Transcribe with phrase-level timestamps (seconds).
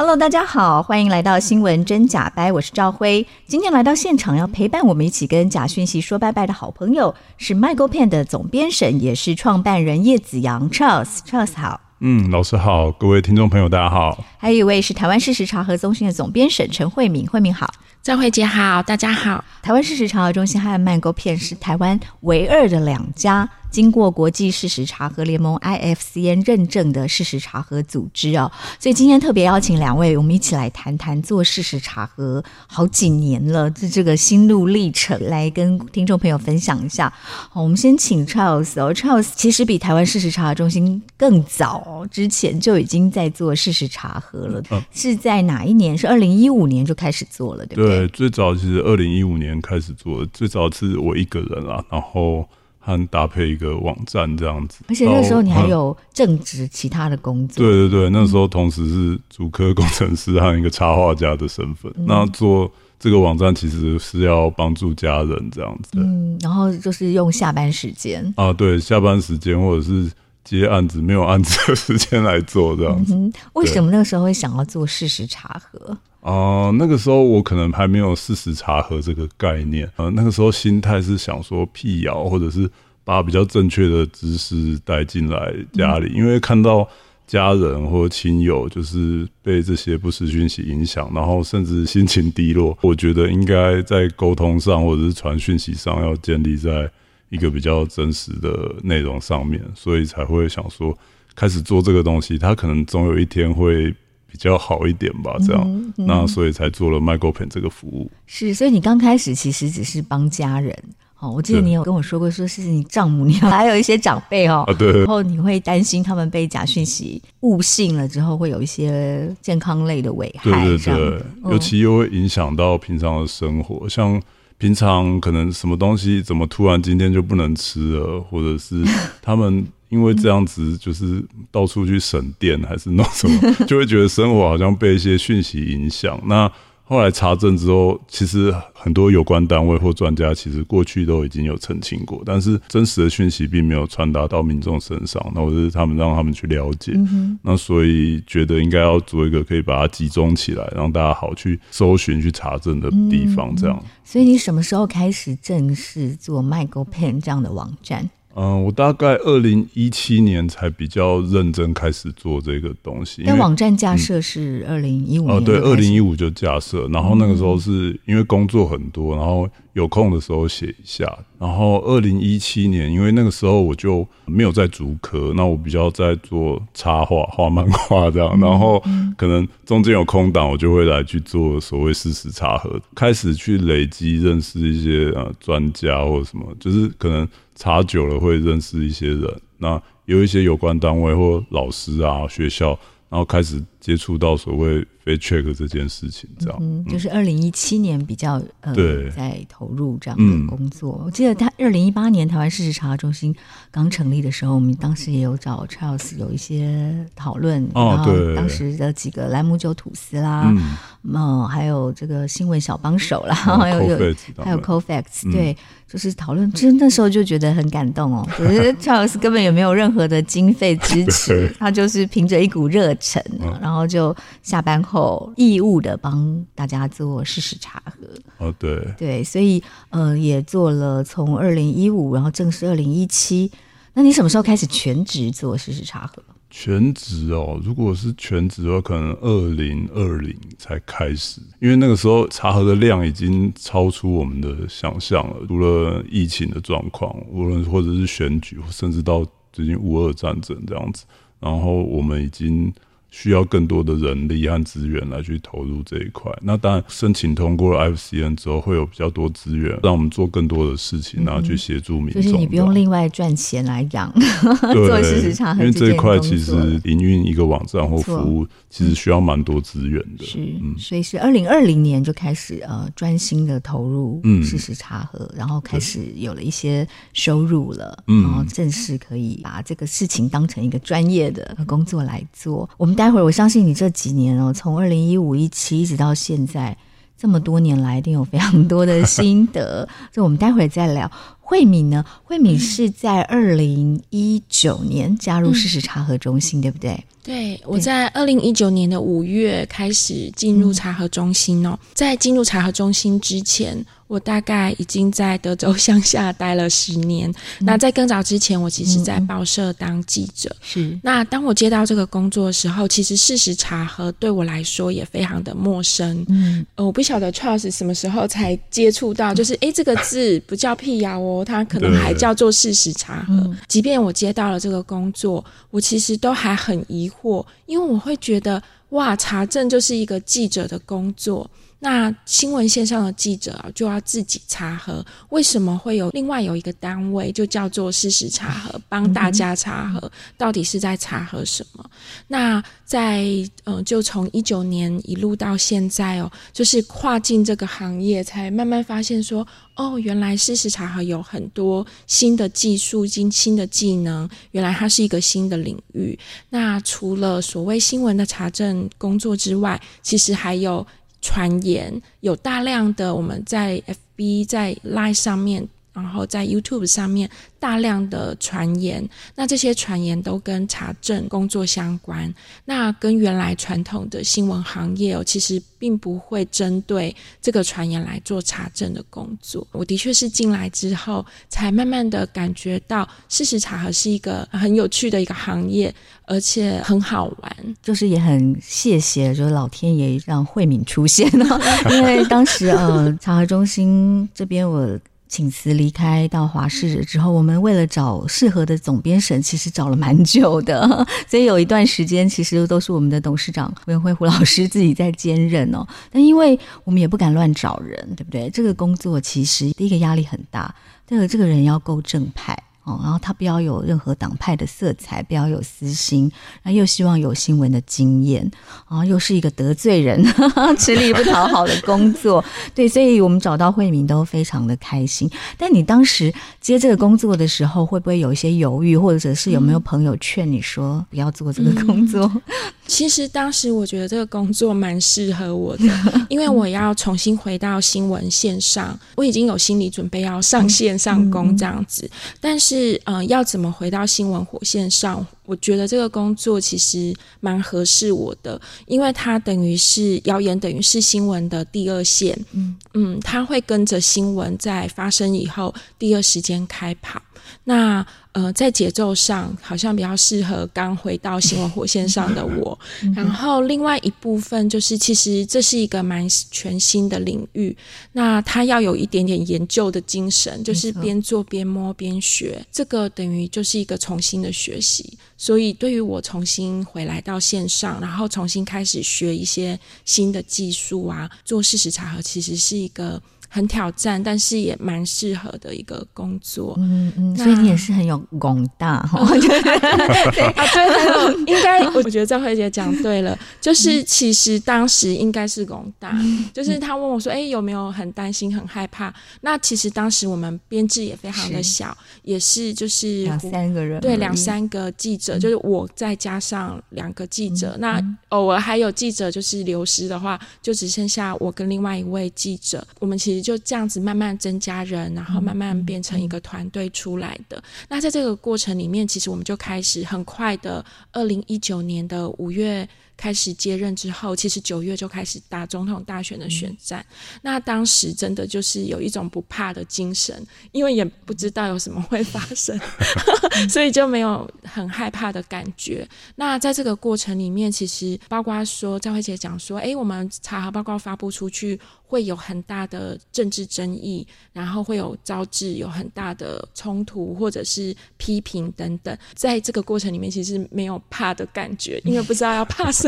[0.00, 3.26] Hello，大家好，欢迎来到新闻真假掰，我是赵辉。
[3.48, 11.18] 今天来到现场要陪伴我们一起跟假讯息说拜拜的好朋友是 MIGOPEN 的总编审，也是创办人叶子阳 Charles。
[11.26, 14.24] Charles 好，嗯，老师好，各位听众朋友大家好。
[14.36, 17.68] 还有一位是台湾事实查核中心的总编审陈慧敏，慧敏好，
[18.02, 19.44] 兆辉姐好，大家好。
[19.60, 23.48] 台湾事实查核中心和 MIGOPEN 是台湾唯二的两家。
[23.70, 37.12] 经过国际事实查核联盟 IFCN 认证的事实查核组织哦，所以今天特别邀请两位，我们一起来谈谈做事实查核好几年了，这这个心路历程，来跟听众朋友分享一下。
[37.50, 45.96] 好，我们先请 Charles 哦，Charles 其实比台湾事实查核中心更早哦，之前就已经在做事实查核了，嗯、是在哪一年？
[45.96, 47.87] 是二零一五年就开始做了，对不对？
[47.88, 52.46] 对，最早其实二零一五年开始做，最早是我一个人啊，然后。
[52.80, 57.62] 和搭配一个网站这样子，而且那个时候你还有正职其他的工作。
[57.62, 61.92] 对对对，那时候同时是主科工程师和一个插画家的身份。
[61.98, 65.90] 嗯、那做这个网站其实是要帮助家人这样子。
[65.96, 70.10] 嗯，然后就是用下班时间啊，对，下班时间或者是
[70.42, 73.14] 接案子没有案子的时间来做这样子。
[73.14, 75.94] 嗯、为什么那个时候会想要做事实查核？
[76.20, 82.68] 啊、呃，那个时候我可能还没有事实查核这个概念，呃，那个时候心态是想说辟谣，或者是
[83.04, 86.86] 把比较正确的知识带进来家里，嗯、因为看到
[87.26, 96.90] 家人或亲友就是被这些不实讯息影响，然后甚至心情低落，我觉得应该在沟通上或者是传讯息上要建立在
[97.28, 100.98] 一个比较真实的内容上面，所以才会想说
[101.36, 103.94] 开始做这个东西，它可能总有一天会。
[104.30, 108.10] 比较好一点吧，这样，嗯嗯、那所以才做了 MIGOPEN 这个服务。
[108.26, 110.76] 是，所以你刚开始其实只是帮家人，
[111.18, 124.22] 哦，我记得你有跟我说过，说是你丈母娘还有一些长辈哦，啊、对，然后你会担心他们被假讯息误信了之后，会有一些健康类的危害，对对对，尤其又会影响到平常的生活，嗯、像
[124.58, 128.84] 平常可能什么东西怎么突然今天就不能吃了，或者是
[129.22, 129.66] 他们。
[129.88, 136.20] 因为这样子就是到处去省电还是弄什么， 就会觉得生活好像被一些讯息影响。
[136.26, 136.50] 那
[136.84, 145.22] 后来查证之后，其实很多有关单位或专家其实过去都已经有澄清过，但是真实的讯息并没有传达到民众身上。
[145.34, 146.94] 那我就是他们让他们去了解，
[147.42, 153.54] 那所以觉得应该要做一个可以把它集中起来，让大家好去搜寻、去查证的地方。
[153.54, 153.84] 这样。
[154.02, 158.08] 所以你什么时候开始正式做 MIGOPEN 这样的网站？
[158.40, 163.24] 嗯，我大概二零一七年才比较认真开始做这个东西。
[163.26, 166.86] 但网站架设是二零一五年，哦，对，二零一五就架设。
[166.92, 171.06] 然后那个时候是因为工作很多，然后有空的时候写一下。
[171.38, 178.38] 然后二零一七年，因为那个时候我就没有在主科，那我比较在做插画、画漫画这样。
[178.40, 178.82] 然后
[179.16, 187.28] 可能中间有空档，我就会来去做所谓事实查核，开始去累积认识一些呃专家或者什么，就是可能。
[187.60, 192.68] 查久了会认识一些人，那有一些有关单位或老师啊、学校，
[193.08, 200.98] 然后开始接触到所谓 fact check 这件事情，这样，嗯，就是二零一七年比较呃，对，在投入这样的工作。
[201.00, 203.34] 嗯、我记得他二零一八年台湾事实查核中心
[203.70, 215.52] 刚成立的时候，我们当时也有找 Charles 有一些讨论，哦、然后当时的几个莱姆酒吐司啦，嗯，嗯，还有这个新闻小帮手啦， 嗯、还有有还有 Cofacts 对。
[215.52, 215.56] 嗯
[215.88, 218.22] 就是讨论，其实那时候就觉得很感动哦。
[218.36, 223.24] 可是 Charles 根本也没有任何的经费支持，他就是凭着一股热忱，
[223.58, 228.46] 然后就下班后义务的帮大家做事实查核。
[228.46, 233.50] 哦，对，对，所以呃，也做了从二零一五，然后正式二零一七。
[233.94, 236.22] 那你什么时候开始全职做事实查核？
[236.50, 245.36] 全职哦，如果是全职的话，可能二零二零才开始，因为那个时候查核的量已经超出我们的想象了。
[245.46, 251.04] 除了疫情的状况，无论或者是选举，甚至到最近乌俄战争这样子，
[251.38, 252.72] 然后我们已经
[253.10, 256.30] 需要更多的人力和资源来去投入这一块。
[256.42, 262.22] 那当然，申请通过了 FCN 之后，会有比较多资源，让我们做更多的事情，然后去协助民众。
[262.22, 264.12] 就是你不用另外赚钱来养
[264.72, 270.24] 做事实查核，因为这一块其实营运一个网站或服务，其实需要蛮多资源的。
[270.24, 282.68] 是，嗯，所以是二零二零年就开始呃专心的投入事实查核，嗯，然后开始有了一些收入了，嗯，然后正式可以把这个事情当成一个专业的工作来做。
[282.76, 286.76] 我们待会儿我相信你这几年哦，从二零一五一七一直到现在
[287.16, 291.08] 这么多年来，一定有非常多的心得， 所以我们待会儿再聊。
[291.38, 292.04] 慧敏呢？
[292.24, 297.04] 慧敏是在二零一九年加入事实查核中心，嗯、对不对？
[297.22, 301.78] 对，我在二零一九年的五月开始进入查核中心哦。
[301.94, 303.76] 在进入查核中心之前，
[304.08, 307.30] 我大概已经在德州乡下待了十年。
[307.60, 310.50] 嗯、那在更早之前，我其实在报社当记者。
[310.60, 311.00] 是、嗯。
[311.04, 316.24] 那当我接到这个工作的时候，其实事实查核对我来说也非常的陌生。
[316.28, 316.66] 嗯。
[316.74, 323.34] 呃，我不晓得 Charles 什么时候才接触到， 就是哎，这个字不叫辟谣哦，它可能还叫做事实查核。
[323.34, 331.48] 嗯、即便我接到了这个工作，我其实都还很疑惑，因为我会觉得，哇，查证就是一个记者的工作。
[331.80, 341.90] 那新闻线上的记者啊，就要自己查核，为什么会有另外有一个单位，就叫做事实查核，帮大家查核，到底是在查核什么？
[342.26, 343.24] 那在
[343.62, 356.18] 呃，就从一九年一路到现在哦，就是跨进这个行业，才慢慢发现说，哦，原来事实查核有很多新的技术、新新的技能，原来它是一个新的领域。
[356.50, 360.84] 那除了所谓新闻的查证工作之外，其实还有。
[361.20, 363.82] 传言有大量的我们在
[364.16, 365.66] FB 在 Line 上面，
[366.02, 367.28] 然后在 YouTube 上面。
[367.60, 369.04] 大量的传言，
[369.34, 372.32] 那这些传言都跟查证工作相关。
[372.64, 379.66] 那跟原来传统的新闻行业哦，其实并不会针对这个传言来做查证的工作。
[379.72, 385.92] 我的确是进来之后，才慢慢的感觉到事实查核是一个很有趣的一个行业，
[386.26, 387.76] 而且很好玩。
[387.82, 394.96] 就是也很谢谢，就是老天爷让慧敏出现了， 因为当时呃，查核中心这边我。
[395.28, 405.86] 请辞离开到华视之后，我们为了找适合的总编审，其实找了蛮久的， 所以有一段时间其实都是我们的董事长胡元辉胡老师自己在兼任哦。
[406.10, 408.48] 但因为我们也不敢乱找人，对不对？
[408.50, 410.74] 这个工作其实第一个压力很大，
[411.06, 412.56] 第二个这个人要够正派。
[413.02, 416.30] 然后他不要有任何党派的色彩，不要有私心，
[416.62, 418.48] 然后又希望有新闻的经验，
[418.88, 420.22] 然后又是一个得罪人、
[420.78, 422.44] 吃力不讨好的工作，
[422.74, 425.28] 对，所以我们找到慧敏都非常的开心。
[425.56, 432.30] 但你当时接这个工作的时候，会不会有一些犹豫，或者是有没有朋友劝你说不要做这个工作？
[432.34, 432.42] 嗯
[432.88, 435.84] 其实当时我觉得这个工作蛮适合我的，
[436.30, 442.10] 因为我要重新回到新闻线上，我已经有心理准备要上线上工这样子。
[442.40, 445.26] 但是，呃，要怎么回到新闻火线上？
[445.44, 452.38] 我觉得这个工作其实蛮合适我的，因为它等于是谣言，等于是新闻的第二线。
[452.52, 457.22] 嗯嗯，它会跟着新闻在发生以后第二时间开跑。
[457.64, 462.78] 那呃，在节奏上好像比较适合刚回到新闻火线上的我。
[463.14, 467.76] 然后另外一部分就是，其实这是一个蛮全新的领域。
[468.12, 472.64] 那他要有一点点研究的精神，就是边做边摸边学。
[472.70, 475.18] 这个等于就是一个重新的学习。
[475.36, 483.20] 所以对于我重新回来到线上，然后重新开始学一些新的技术啊，做事实查核，其实是一个。
[483.48, 486.74] 很挑战，但是也蛮适合的一个工作。
[486.78, 489.26] 嗯嗯，所以你也是很有广大哈。
[489.26, 489.58] 对
[490.52, 496.14] 啊，对，应该，我觉得赵慧姐讲对了，就是其实当时应该是广大，
[496.52, 507.76] 就是他问我说：“哎，有没有很担心、很害怕？”那其实当时我们编制也非常的小，也是就是两三个人，对，两三个记者，就是我再加上两个记者。
[507.80, 512.86] 那偶尔还有记者就是流失的话，就只剩下我跟另外一位记者。
[513.00, 513.37] 我们其实。
[513.42, 517.56] 就这样子慢慢增加人，然后慢慢变成一个团队出来的。
[517.56, 522.88] 嗯、那在这个过程里面，其实我们就开始很快的，二零一九年的五月
[523.18, 527.04] 开始接任之后，其实九月就开始打总统大选的选战。
[527.10, 532.78] 嗯、那当时真的就是有一种不怕的精神，因为也不知道有什么会发生，
[533.68, 536.08] 所以就没有很害怕的感觉。
[536.36, 541.78] 那在这个过程里面，其实包括说赵慧姐讲说，哎，我们查核报告发布出去。
[542.10, 549.14] 会有很大的政治争议，然后会有招致有很大的冲突或者是批评等等。
[549.34, 553.06] 在这个过程里面，其实没有怕的感觉，因为不知道要怕什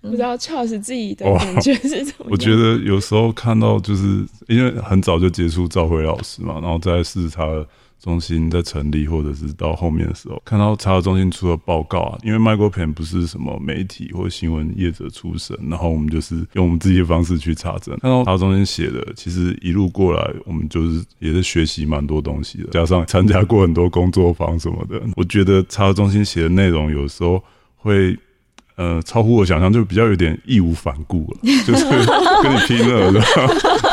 [0.00, 2.28] 不知道 Charles 自己的感觉是怎么样。
[2.30, 7.44] 我觉得有时候看到，就是因为很早就接触赵辉老师嘛，然后在视察
[8.00, 17.98] 中心在成立，或者是到后面的时候，看到查核中心出的报告啊，因为 Michael Penn 不是什么媒体或新闻业者出身，然后我们就是用我们自己的方式去查证。
[18.00, 27.42] 看到查核中心写的，其实一路过来，我们就是也是学习蛮多东西的，加上参加过很多工作坊什么的，我觉得查核中心写的内容有时候
[27.74, 28.16] 会。
[28.78, 31.84] 呃，超乎我想象，就比较有点义无反顾了， 就是
[32.44, 33.10] 跟你拼了，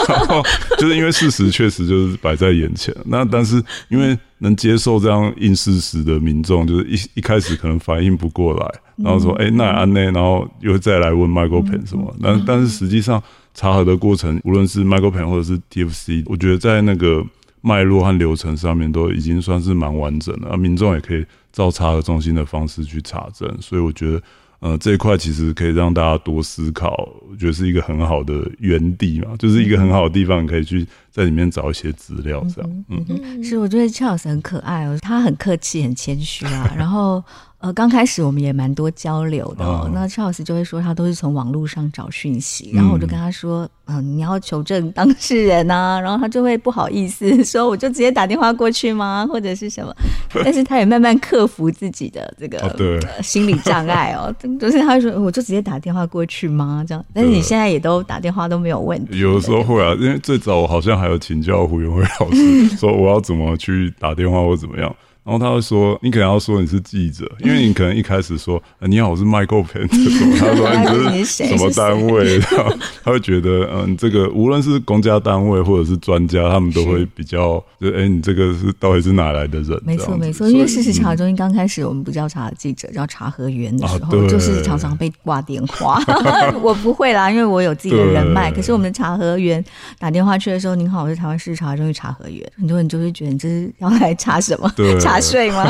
[0.08, 0.44] 然后
[0.78, 2.96] 就是因为事实确实就是摆在眼前。
[3.06, 12.16] 那但是因为能接受这样硬事实的民众，就是一一开始可能反应不过来，然后说，哎、欸，那安内，然后又再来问 Michael Penn 什么。
[12.22, 13.20] 但但是实际上
[13.56, 17.26] 查核的过程，无论是 Michael Penn 或者是 TFC，我觉得在那个
[17.62, 24.22] 脉络和流程上面都已经算是蛮完整的，而民众也可以照查核中心的方式去查证，所以我觉得。
[24.66, 32.86] 呃，这一块其实可以让大家多思考，我觉得是一个很好的园地嘛，就是一个很好的地方，你可以去在里面找一些资料，这样。
[32.90, 37.24] 嗯，嗯是，我觉得 Charles 很可爱哦，他很客气，很谦虚啊， 然后。
[37.60, 49.92] 呃，刚开始我们也蛮多交流的，哦，那赵老师就会说他都是从网络上找讯息，然后我就跟他说，嗯、呃，你要求证当事人啊，然后他就会不好意思 说，我就直接打电话过去吗，或者是什么？
[50.44, 56.84] 但是他也慢慢克服自己的这个、心理障碍哦， 就是他说我就直接打电话过去吗？
[56.88, 64.94] 这样，但是你现在也都打电话都没有问题，有的时候会啊，因为最早我好像还有请教胡永辉老师，说我要怎么去打电话或怎么样。
[65.26, 69.88] 然后他会说：“你可能要说你是记者， 因为你可能一开始说‘你好，我是 Michael Penn’，
[70.38, 72.38] 他说你是什么单位？
[72.38, 72.72] 然后
[73.04, 79.82] 他会觉得，嗯，这个无论是公家单位或者是专家，他们都会比较，就哎，你这个是到底是哪来的人？
[79.84, 80.48] 没错，没错。
[80.48, 86.00] 因为事实查核中心刚开始我们不叫查核记者，叫查核员的时候，就是常常被挂电话。
[86.62, 88.52] 我不会啦，因为我有自己的人脉。
[88.52, 89.64] 可是我们的查核员
[89.98, 92.48] 打电话去的时候，您好，我是台湾市查核中心查核员。
[92.56, 94.72] 很多人就会觉得你这是要来查什么？
[94.76, 94.96] 对。
[95.16, 95.66] 查税吗？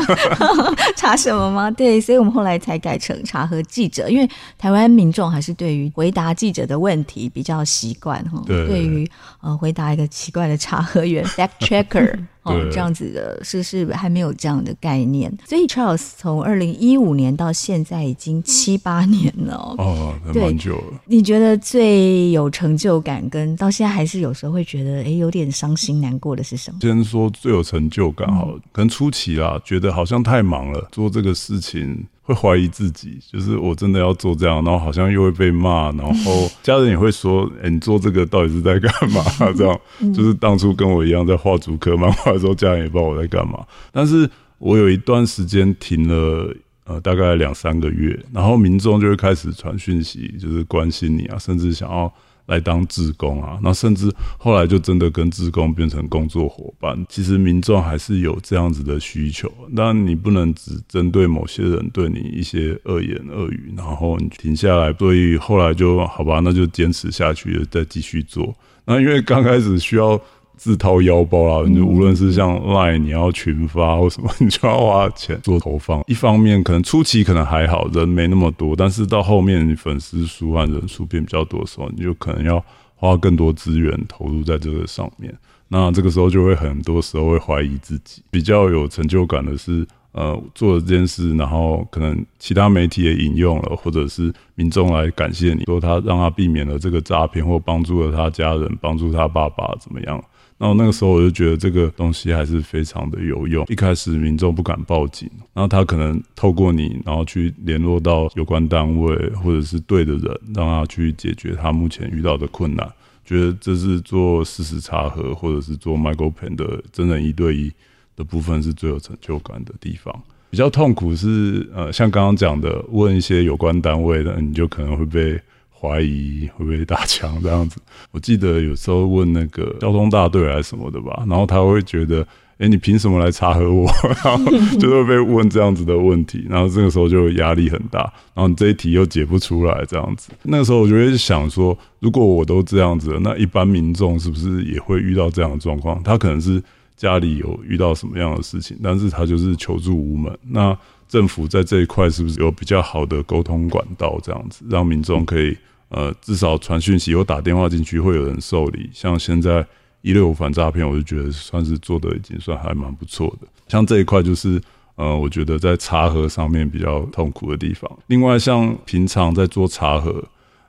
[0.95, 1.69] 查什么吗？
[1.71, 8.41] 对，所以我们后来才改成查核记者，因为台湾民众还是对于回答记者的问题比较习惯哈。
[8.45, 9.09] 对，对于
[9.41, 12.17] 呃回答一个奇怪的查核员 fact checker。
[12.45, 21.01] 哦，这样子的是是还没有这样的概念，所以 Charles 从二零一五年到现在已经七八年了哦，蛮久了。
[21.05, 26.77] 你觉得最有成就感，跟到现在还是有时候会觉得哎有点伤心难过的是什么？
[26.81, 32.05] 先说最有成就感好了，嗯、可能初期啦，觉得好像太忙了，做这个事情。
[32.25, 39.23] 会怀疑自己， 就是我真的要做这样，然后好像又会被骂，然后 家人也会说：“哎、欸，你做这个到底是在干嘛？
[39.55, 39.79] ”这样，
[40.13, 43.65] 就是当初跟我一样在画竹科漫画的时候，家人也不知道我在干嘛。
[43.91, 46.51] 但是我有一段时间停了，
[46.85, 52.11] 呃，大概两三个月，然后民众就会开始传讯息，就是关心你啊，甚至想要。
[52.47, 56.97] 来当志工啊，那甚至后来就真的跟志工变成工作伙伴。
[57.09, 64.93] 其实民众还是有这样子的需求，但你不能只针对某些人对你一些恶言恶语，然后你停下来。
[64.93, 68.55] 所以后来就好吧，那就坚持下去，再继续做。
[68.85, 70.19] 那因为刚开始需要。
[70.57, 76.03] 自掏腰包啦，你就无论是像 Line，你要群发或什么， 你就要花钱做投放。
[76.07, 82.63] 一方面可能初期可能还好，人没那么多，但是到后面你粉丝数和人数变比较多的时候，你就可能要
[82.95, 85.33] 花更多资源投入在这个上面。
[85.67, 88.21] 那这个时候就会很多时候会怀疑自己。
[88.29, 100.23] 比较有成就感的是，呃，做了这件事，然后可能其他媒体也引用了，或者是民众来感谢你，说他让他避免了这个诈骗，或帮助了他家人，帮助他爸爸怎么样。
[100.57, 103.65] 然后那个时候我就觉得这个东西还是非常的有用。
[103.67, 112.89] 一开始民众不敢报警，然后他可能透过你，然后去联络到有关单位或者是对的人，让他去解决他目前遇到的困难。
[113.25, 117.71] 觉得这是做事实查核或者是做 Michael Penn 的真人一对一
[118.15, 120.23] 的部分是最有成就感的地方。
[120.51, 125.37] 比较痛苦是呃，像刚刚讲的，问一些有关单位的，你就可能会被。
[125.79, 127.79] 怀疑会不会打枪这样子？
[128.11, 132.25] 我记得有时候问那个交通大队还是什么的吧，然后他会觉得，
[132.57, 133.85] 哎，你凭什么来查核我？
[134.23, 137.99] 然后就会被问这样子的问题，然后这个时候就压力很大，
[138.33, 140.31] 然后你这一题又解不出来，这样子。
[140.43, 146.01] 那个时候我就会想说，如果我都这样子，那一般民众是不是也会遇到这样的状况？
[146.03, 146.63] 他可能是
[146.95, 150.35] 家里有遇到什么样的事情，但是他就是求助无门。
[150.47, 150.75] 那
[151.07, 155.57] 政府在这一块是不是有比较好的沟通管道，这样子让民众可以
[155.89, 158.89] 呃至少传讯息或打电话进去会有人受理？
[158.93, 159.65] 像现在。
[160.01, 163.47] 一六五反诈骗，我就觉得算是做的已经算还蛮不错的。
[163.67, 164.61] 像这一块就是，
[164.97, 167.91] 呃，我觉得在查核上面比较痛苦的地方。
[168.05, 170.23] 另外，像平常在做查核，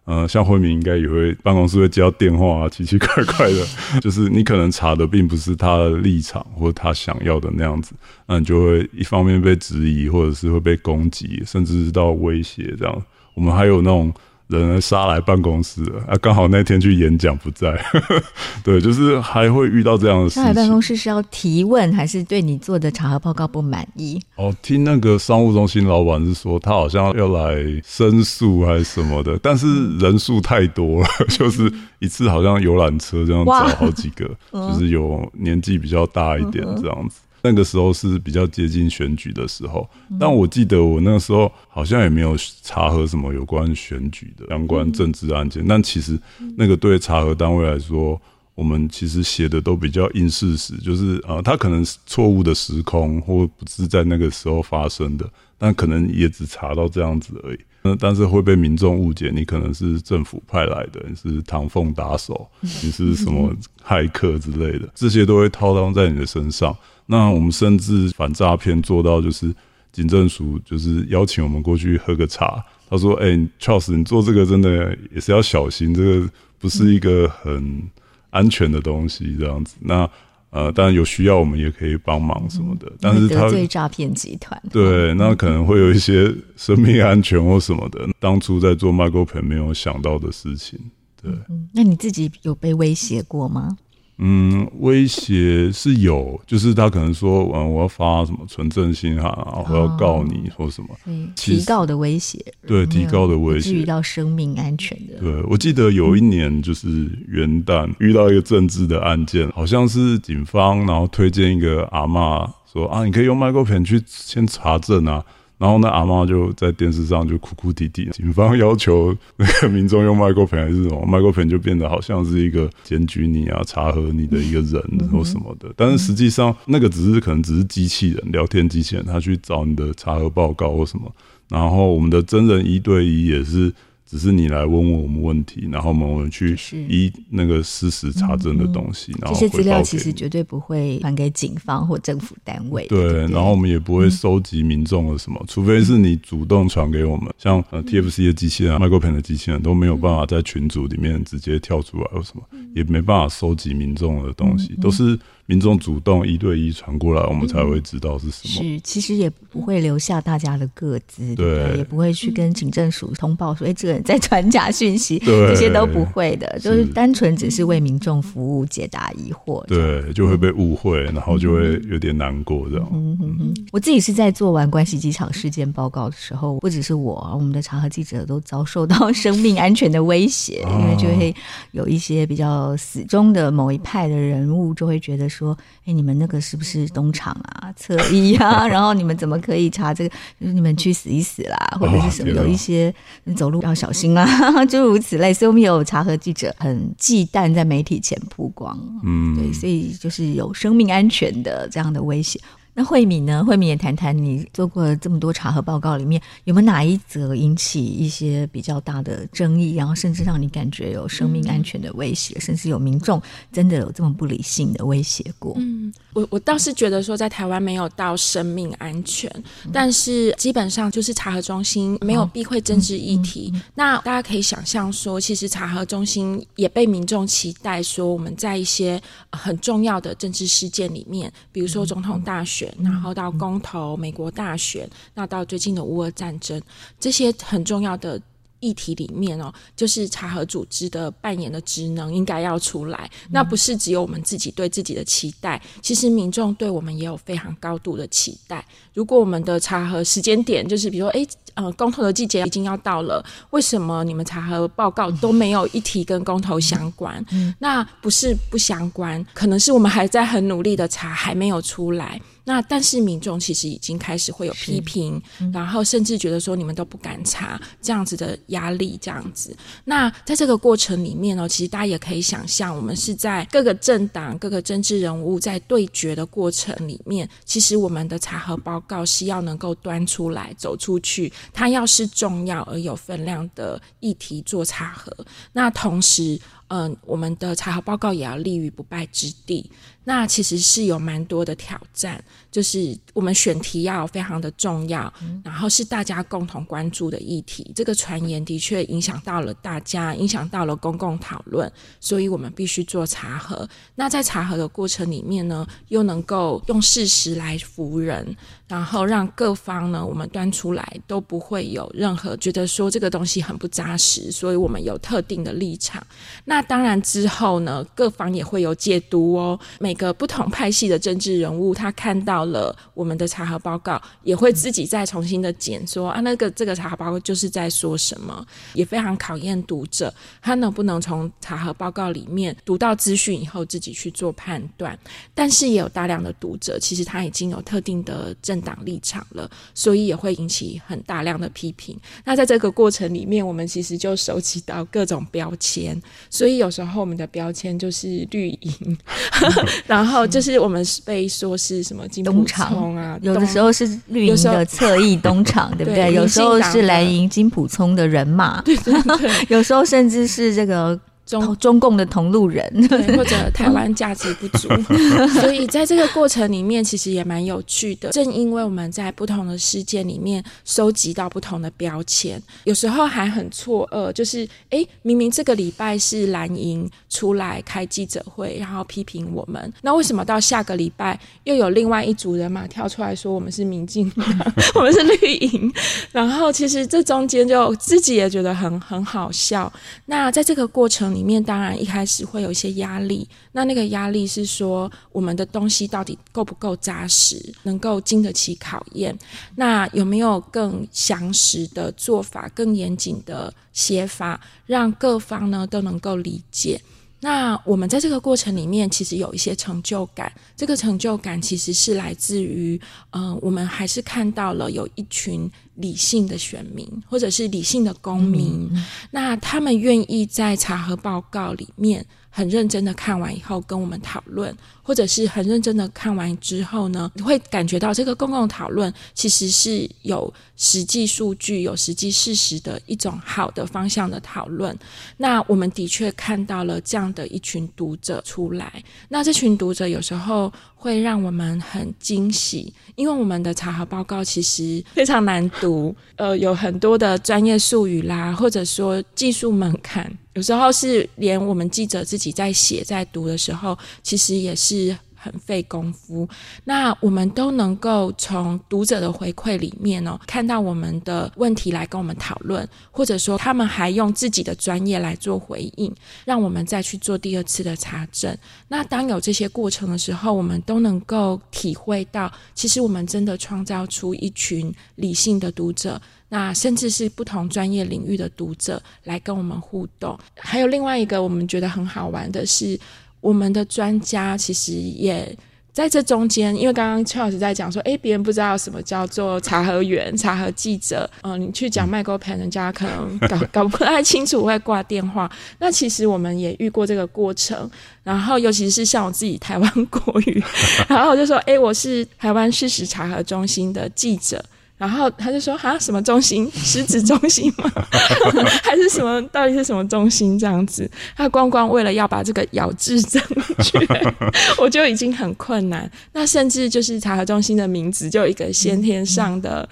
[0.06, 3.66] 呃，像慧敏应该也会办公室会接到电话啊，奇奇怪怪的，
[4.00, 7.92] 就是你可能查的并不是他的立场或他想要的那样子，
[8.26, 13.02] 那你就会一方面被质疑，或者是会被攻击，甚至是到威胁这样。
[13.34, 14.12] 我们还有那种。
[14.48, 16.16] 人杀来办公室了啊！
[16.20, 17.76] 刚好那天去演讲不在，
[18.62, 20.42] 对，就是还会遇到这样的事情。
[20.42, 24.20] 杀来办公室是要提问，还是对你做的查核报告不满意？
[24.36, 29.66] 哦，听那个商务中心老板是说，他好像要来申诉还是什么的，但是
[29.98, 37.20] 人数太多了， 就是一次好像游览车这样找好几个， 就是有年纪比较大一点这样子。
[37.42, 39.88] 那个时候是比较接近选举的时候，
[40.18, 45.64] 但我记得我那个时候好像也没有查核什么有关选举的相关政治案件。
[45.66, 46.18] 但其实
[46.56, 48.20] 那个对查核单位来说，
[48.54, 55.28] 我们其实写的都比较硬事实，就是啊，他可能是错误的时空或不是在那个时候发生的，
[55.58, 57.58] 但可能也只查到这样子而已。
[57.82, 63.54] 那但是会被民众误解，你可能是政府派来的，你是唐凤打手，你是什么
[63.86, 66.76] 骇客之类的，这些都会套用在你的身上。
[67.06, 69.54] 那我们甚至反诈骗做到，就是
[69.92, 72.64] 警政署就是邀请我们过去喝个茶。
[72.88, 77.82] 他说：“哎、欸，Charles，你做这个真的也是要小心，这个不是一个很
[78.30, 79.74] 安全的东西，这样子。
[79.80, 80.08] 那
[80.50, 82.90] 呃，当然有需要我们也可以帮忙什么的。
[83.00, 90.78] 但是他得罪诈骗集团，对，那可能会有一些生命安全或什么的，当初在做 MyGoPen 没有想到的事情。
[91.20, 93.76] 对，嗯，那你自己有被威胁过吗？”
[94.18, 105.18] 嗯，威胁是有，就是他可能说，嗯，我要发什么存证信函啊，我要告你或什么，哦、提告的威胁，对，提高的威胁，遇到生命安全的。
[105.20, 106.88] 对，我记得有一年就是
[107.28, 115.22] 元旦遇到一个政治的案件，好像是警方然后推荐一个阿嬷说啊，你可以用 MyGoPen 去先查证啊。
[115.58, 125.72] 然后那阿妈就在电视上就哭哭啼啼， 警方要求那个民众用麦克风还是什么麦克风就变得好像是一个检举你啊、查核你的一个人或什么的。
[125.76, 131.10] 但是实际上那个只是可能只是机器人聊天机器人，他去找你的查核报告或什么。
[131.48, 133.72] 然后我们的真人一对一也是。
[134.16, 136.56] 只是你来问问我们问题，然后我们去
[136.88, 142.86] 依那个事实查证的东西，然后这些资料其实绝对不会传给警方或政府单位。
[142.86, 152.42] 对，然后我们也不会收集民众的什么，除非是你主动传给我们，像呃 TFC 的机器人、MyGoPen 的机器人都没有办法在群组里面直接跳出来或什么，
[152.74, 155.18] 也没办法收集民众的东西，都是。
[155.46, 158.54] 民众主动一对一传过来，我们才会知道是什么。
[158.54, 169.64] 是，其实也不会留下大家的个资，对，也不会去跟警政署通报说，哎，这个人在传假讯息，这些都不会的，就是单纯只是为民众服务、解答疑惑。
[169.66, 172.88] 对，就会被误会，然后就会有点难过这样。
[172.92, 181.32] 嗯哼哼，我自己是在做完关系机场事件报告的时候，不只是我，我们的查核记者都遭受到生命安全的威胁，因为就会
[181.70, 185.28] 有一些比较死忠的某一派的人物，就会觉得。
[185.36, 188.66] 说，哎、欸，你们那个是不是东厂啊、侧翼啊？
[188.68, 190.10] 然后你们怎么可以查这个？
[190.40, 192.30] 就是你们去死一死啦，或者是什么？
[192.30, 192.94] 有一些
[193.36, 194.26] 走路要小心啊，
[194.66, 195.34] 诸如此类。
[195.34, 202.40] 所以我们有查核记者很忌惮在媒体前曝光，嗯，对，所以就是有生命安全的这样的威胁。
[202.76, 203.42] 那慧敏呢？
[203.42, 215.54] 慧敏也谈谈你做过这么多查核报告里面，有没有哪一则引起一些比较大的争议，然后甚至让你感觉有生命安全的威胁，嗯、甚至有民众真的有这么不理性的威胁过？
[215.56, 219.30] 嗯，我我倒是觉得说，在台湾没有到生命安全，
[219.64, 223.50] 嗯、但是基本上就是查核中心没有避讳政治议题。
[223.74, 229.00] 那大家可以想象说，其实查核中心也被民众期待说，我们在一些
[229.32, 232.65] 很重要的政治事件里面，比如说总统大选。
[232.82, 236.60] 然后到公投、美国大选，那到最近的乌俄战争，
[236.98, 238.20] 这些很重要的
[238.60, 243.08] 议题里面哦，就是查核组织的扮演的职能应该要出来。
[243.30, 248.64] 那不是只有我们自己对自己的期待，其实民众对我们也有非常高度的期待。
[248.94, 257.24] 如果我们的查核时间点就是比如说，诶呃，公投的季节已经要到了，为什么你们查核报告都没有一题跟公投相关？
[257.30, 262.20] 嗯，那不是不相关，可能是我们还在很努力的查，还没有出来。
[262.48, 269.54] 那但是民众其实已经开始会有批评，嗯、然后甚至觉得说你们都不敢查这样子的压力，这样子。
[269.84, 285.12] 那在这个过程里面呢，其实大家也可以想象，我们是在各个政党、各个政治人物在对决的过程里面，其实我们的查核报告是要能够端出来、走出去，它要是重要而有分量的议题做查核。
[285.52, 289.68] 那同时，嗯、呃，我们的查核报告也要立于不败之地。
[290.08, 297.72] 那其实是有蛮多的挑战，就是我们选题要非常的重要，嗯、然后是大家共同关注的议题。
[297.74, 303.68] 这个传言的确影响到了大家，影响到了公共讨论，所以我们必须做查核。
[303.96, 308.36] 那在查核的过程里面呢，又能够用事实来服人，
[308.68, 316.00] 然后让各方呢，我们端出来都不会有任何觉得说这个东西很不扎实，所以我们有特定的立场。
[316.44, 319.96] 那当然之后呢，各方也会有解读哦，每。
[319.96, 334.98] 个不同派系的政治人物，他看到了我们的查核报告，也会自己再重新的检说啊，那个这个查核报告就是在说什么，也非常考验读者，他能不能从查核报告里面读到资讯以后，自己去做判断。
[335.34, 341.96] 但是也有大量的读者，其实他已经有特定的政党立场了，所以也会引起很大量的批评。
[342.24, 348.98] 那在这个过程里面，我们其实就收集到各种标签，所以有时候我们的标签就是绿营。
[349.86, 356.12] 然后就是我们被说是什么金溥聪啊，有的时候是绿营的侧翼 东厂，对不对？
[356.12, 360.98] 有时候是蓝营金普聪的人马，对对对， 有时候甚至是这个。
[361.26, 364.68] 中中共的同路人，对，或者 台湾价值不足，
[365.40, 368.10] 所以在这个过程里面，其实也蛮有趣的。
[368.10, 384.24] 正因为我们在不同的事件里面收集到不同的标签，有时候还很错愕，就是哎，明明这个礼拜是蓝营出来开记者会，然后批评我们，那为什么到下个礼拜又有另外一组人马跳出来说我们是民进党，
[384.76, 385.72] 我们是绿营？
[386.12, 389.72] 然后其实这中间就自己也觉得很很好笑。
[390.04, 391.15] 那在这个过程。
[391.16, 399.18] 里面当然一开始会有一些压力，那那个压力是说我们的东西到底够不够扎实，能够经得起考验？
[399.54, 406.78] 那有没有更详实的做法、更严谨的写法，让各方呢都能够理解？
[407.20, 410.30] 那我们在这个过程里面，其实有一些成就感。
[410.56, 422.04] 这个成就感其实是来自于，嗯、呃，我们还是看到了有一群理性的选民，或者是理性的公民，嗯、那他们愿意在查核报告里面。
[422.28, 424.54] 很认真的看完以后跟我们讨论，
[424.86, 434.78] 或者是很认真的看完之后呢，你会感觉到这个公共讨论其实是有实际数据、有实际事实的一种好的方向的讨论。
[435.16, 450.16] 那我们的确看到了这样的一群读者出来，那这群读者有时候会让我们很惊喜，因为我们的查核报告其实非常难读，呃，有很多的专业术语啦，或者说技术门槛。
[450.34, 456.28] 有时候是连我们记者自己在写、在读的时候，其实也是是很费功夫。
[456.64, 465.92] 那我们都能够从读者的回馈里面哦，看到我们的问题来跟我们讨论，或者说他们还用自己的专业来做回应，
[466.24, 468.36] 让我们再去做第二次的查证。
[468.68, 476.00] 那当有这些过程的时候，我们都能够体会到，其实我们真的创造出一群理性的读者。
[476.28, 482.78] 那甚至是不同专业领域的读者来跟我们互动，还有另外一个我们觉得很好玩的是，
[483.20, 485.36] 我们的专家其实也
[485.72, 495.30] 在这中间，因为刚刚邱老师在讲说，诶，别人不知道什么叫做查核员、查核记者，嗯、你去讲麦沟盘，人家可能搞搞不太清楚，会挂电话。
[495.58, 497.70] 那其实我们也遇过这个过程，
[498.02, 500.42] 然后尤其是像我自己台湾国语，
[500.88, 504.42] 然后我就说，诶，我是台湾事实查核中心的记者。
[504.78, 506.50] 然后他就说：“哈，什么中心？
[506.52, 507.70] 食指中心吗？
[508.62, 509.22] 还是什么？
[509.28, 510.38] 到底是什么中心？
[510.38, 510.90] 这样子？
[511.16, 513.22] 他光光为了要把这个咬字正
[513.62, 513.78] 确，
[514.60, 515.90] 我就已经很困难。
[516.12, 519.66] 那甚至就是查核中心的名字，就有一个先天上的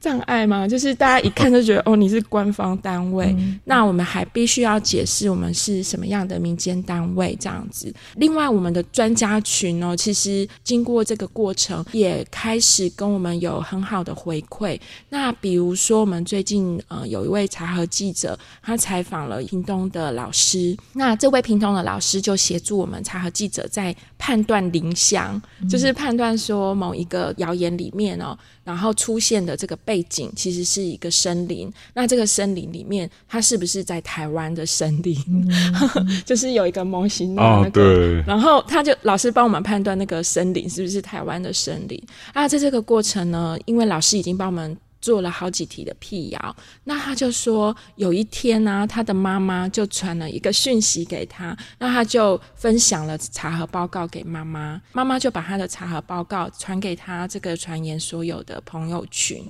[0.00, 0.66] 障碍吗？
[0.66, 3.32] 就是大家一看就觉得，哦，你是官方单位。
[3.64, 7.94] 那我们还必须要解释我们是什么样的民间单位，这样子。
[8.16, 14.44] 另外，我们的专家群哦，其实经过这个过程，也开始跟我们有很好的回。
[14.48, 28.36] 会，那比如说我们最近呃有一位查核记者，他采访了屏东的老师，那这位屏东的老师就协助我们查核记者在判断林乡，就是判断说某一个谣言里面哦。
[28.68, 31.72] 然后出现的这个背景其实是一个森林。
[31.94, 35.16] 那这个森林里面，它是不是在台湾的森林？
[35.26, 41.98] 嗯、 就是有一个模型的那个，哦、然后他就老师帮我们判断那个森林是不是台湾的森林
[42.34, 42.46] 啊？
[42.46, 44.76] 在这个过程呢，因为老师已经帮我们。
[45.00, 59.44] 做了好几题的辟谣，那他就说有一天呢、啊，他的妈妈就传了一个讯息给他，那他就分享了查核报告给妈妈，妈妈就把他的查核报告传给他这个传言所有的朋友群，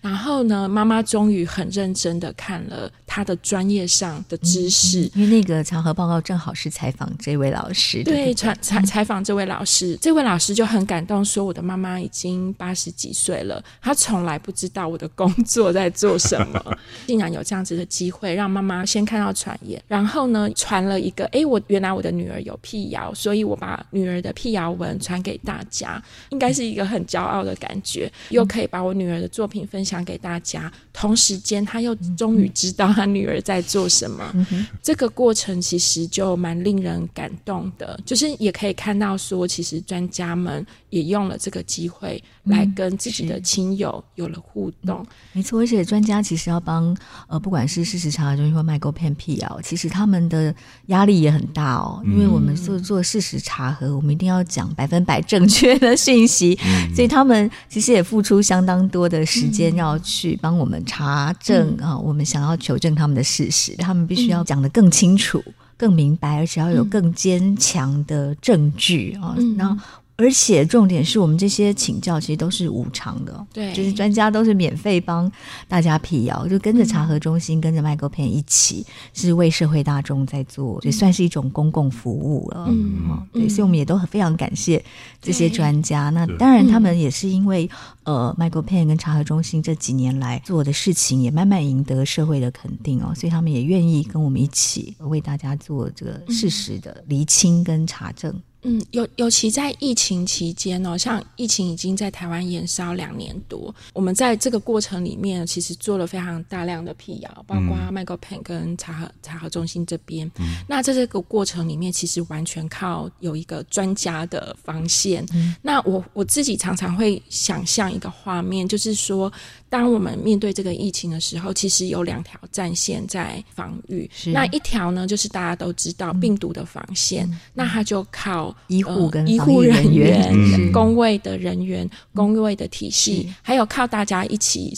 [0.00, 14.93] 然后呢，妈妈终于很认真的看了他的专业上的知识，嗯嗯、因为那个查核报告正好是采访这位老师，对，传采采访这位老师，这位老师就很感动，说我的妈妈已经八十几岁了，她从来不知道。
[14.94, 16.78] 我的工作在做什么？
[17.08, 34.32] 竟然有这样子的机会，让妈妈先看到传言，然后呢，传了一个，哎，我原来我的女儿有辟谣，所以我把女儿的辟谣文传给大家，应该是一个很骄傲的感觉，又可以把我女儿的作品分享给大家，同时间她又终于知道她女儿在做什么。
[34.80, 44.83] 这个过程其实就蛮令人感动的，就是也可以看到说，其实专家们也用了这个机会来跟自己的亲友有了互动。
[44.86, 46.96] 嗯、没错，而且专家其实要帮
[47.28, 50.54] 呃，不管是事实查核中心或 MyGoPen 辟谣，其实他们的
[50.86, 52.02] 压力也很大哦。
[52.04, 61.98] 因为我们做做事实查核，我们一定要讲百分百正确的讯息，嗯、 所以他们其实也付出相当多的时间要去帮我们查证啊、嗯呃。
[61.98, 65.42] 我们想要求证他们的事实，他们必须要讲得更清楚、
[65.76, 69.34] 更明白，而且要有更坚强的证据啊。
[69.56, 69.82] 然后。
[70.16, 75.30] 而且重点是我们这些请教其实都是无偿的，对，就是专家都是免费帮
[75.66, 82.66] 大家辟谣，就跟着查核中心、嗯、跟着 MyGoPen 一起，是为社会大众在做，也算是一种公共服务了。
[82.68, 84.82] 嗯，对，所以我们也都很非常感谢
[85.20, 86.10] 这些专家。
[86.10, 87.68] 那当然，他们也是因为
[88.04, 98.32] 呃 MyGoPen 跟查核中心这几年来做的事情，也慢慢赢得社会的肯定哦，所以他们也愿意跟我们一起为大家做这个事实的厘清跟查证。
[98.64, 110.26] 嗯，尤尤其在疫情期间哦，像疫情已经在台湾延烧两年多，我们在这个过程里面，其实做了非常大量的辟谣，包括 MyGoPen 跟查核查核中心这边。
[110.38, 115.24] 嗯、那在这个过程里面，其实完全靠有一个专家的防线。
[115.34, 119.30] 嗯、那我我自己常常会想象一个画面，就是说，
[119.68, 124.08] 当我们面对这个疫情的时候，其实有两条战线在防御。
[124.14, 124.30] 是。
[124.30, 128.54] 那一条呢，就是大家都知道病毒的防线，嗯、那它就靠。
[128.68, 134.72] 医护跟医护人员、工位的人员、工位的体系，还有靠大家一起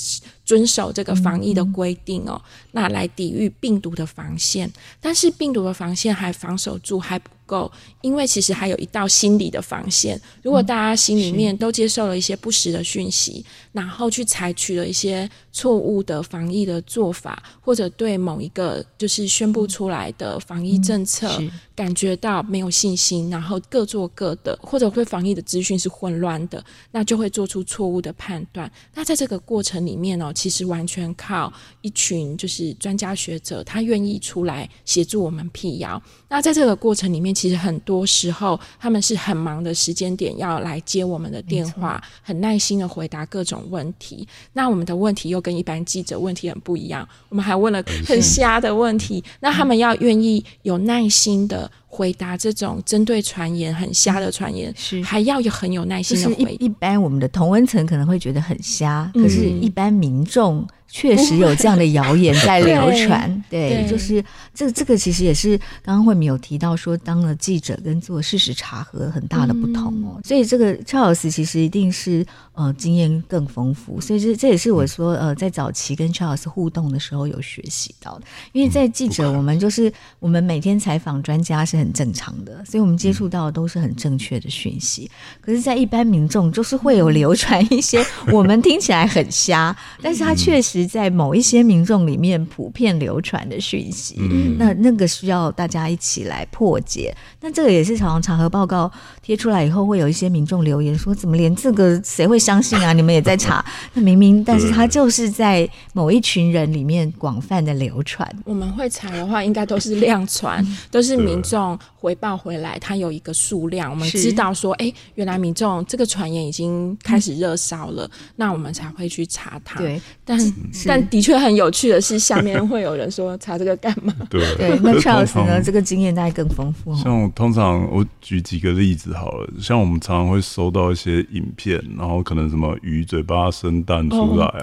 [0.46, 4.72] 遵守这个防疫的规定哦，那来抵御病毒的防线。
[5.00, 10.18] 但是病毒的防线还防守住还不够，因为其实还有一道心理的防线。
[10.42, 21.42] 如果大家心里面都接受了一些不实的讯息，然后去采取了一些错误的防疫的做法，或者对某一个就是宣布出来的防疫政策
[21.76, 28.68] 感觉到没有信心，然后各做各的，或者对防疫的资讯是混乱的，那就会做出错误的判断。
[28.94, 36.02] 那在这个过程里面呢，其实完全靠一群就是专家学者，他愿意出来协助我们辟谣。
[36.28, 44.26] 那在这个过程里面，其实很多时候他们是很忙的时间点要来接我们的电话，很耐心的回答各种问题。
[44.52, 49.22] 那我们的问题又跟一般记者问题很不一样，我们还问了很瞎的问题。
[49.40, 56.50] 那他们要愿意有耐心的回答这种针对传言很瞎的传言，是还要有很有耐心的回答。
[56.50, 60.66] 一一般我们的同温层可能会觉得很瞎，嗯、可是一般民众。
[60.88, 72.24] 确实有这样的谣言在流传，对，对，就是这这个其实也是刚刚慧敏有提到说，当了记者跟做事实查核很大的不同哦，嗯、所以这个 Charles 其实一定是
[72.56, 85.08] 呃经验更丰富，所以这这也是我说呃在早期跟 Charles 互动的时候有学习到的，因为在记者我们就是我们每天采访专家是很正常的，所以我们接触到的都是很正确的讯息，
[85.40, 90.84] 可是，在一般民众就是会有流传一些 我们听起来很瞎，但是他确实。
[90.96, 97.14] 在某一些民众里面普遍流传的讯息，嗯、那那个需要大家一起来破解。
[97.42, 98.90] 那这个也是常常查核报告
[99.20, 102.92] 贴出来以后，会有一些民众留言说：“怎么连这个谁会相信啊？
[102.92, 103.64] 你们也在查？
[103.94, 108.28] 那明明，但是他就是在某一群人里面广泛的流传。
[108.44, 119.78] 我们会查的话，应该都是量传， 都是民众回报回来，他有一个数量，我们知道说，哎是，原来民众这个传言已经开始热烧了，嗯、那我们才会去查它。
[119.80, 120.38] 对，但。
[120.86, 124.14] 但的确很有趣的是，下面会有人说查这个干嘛？
[124.28, 125.62] 对对，那 Charles 呢？
[125.62, 126.94] 这个经验大概更丰富。
[126.96, 134.60] 像我通常我举几个例子好了，像我们常常会收到一些影片，然后可能什么鱼嘴巴生蛋出来啊，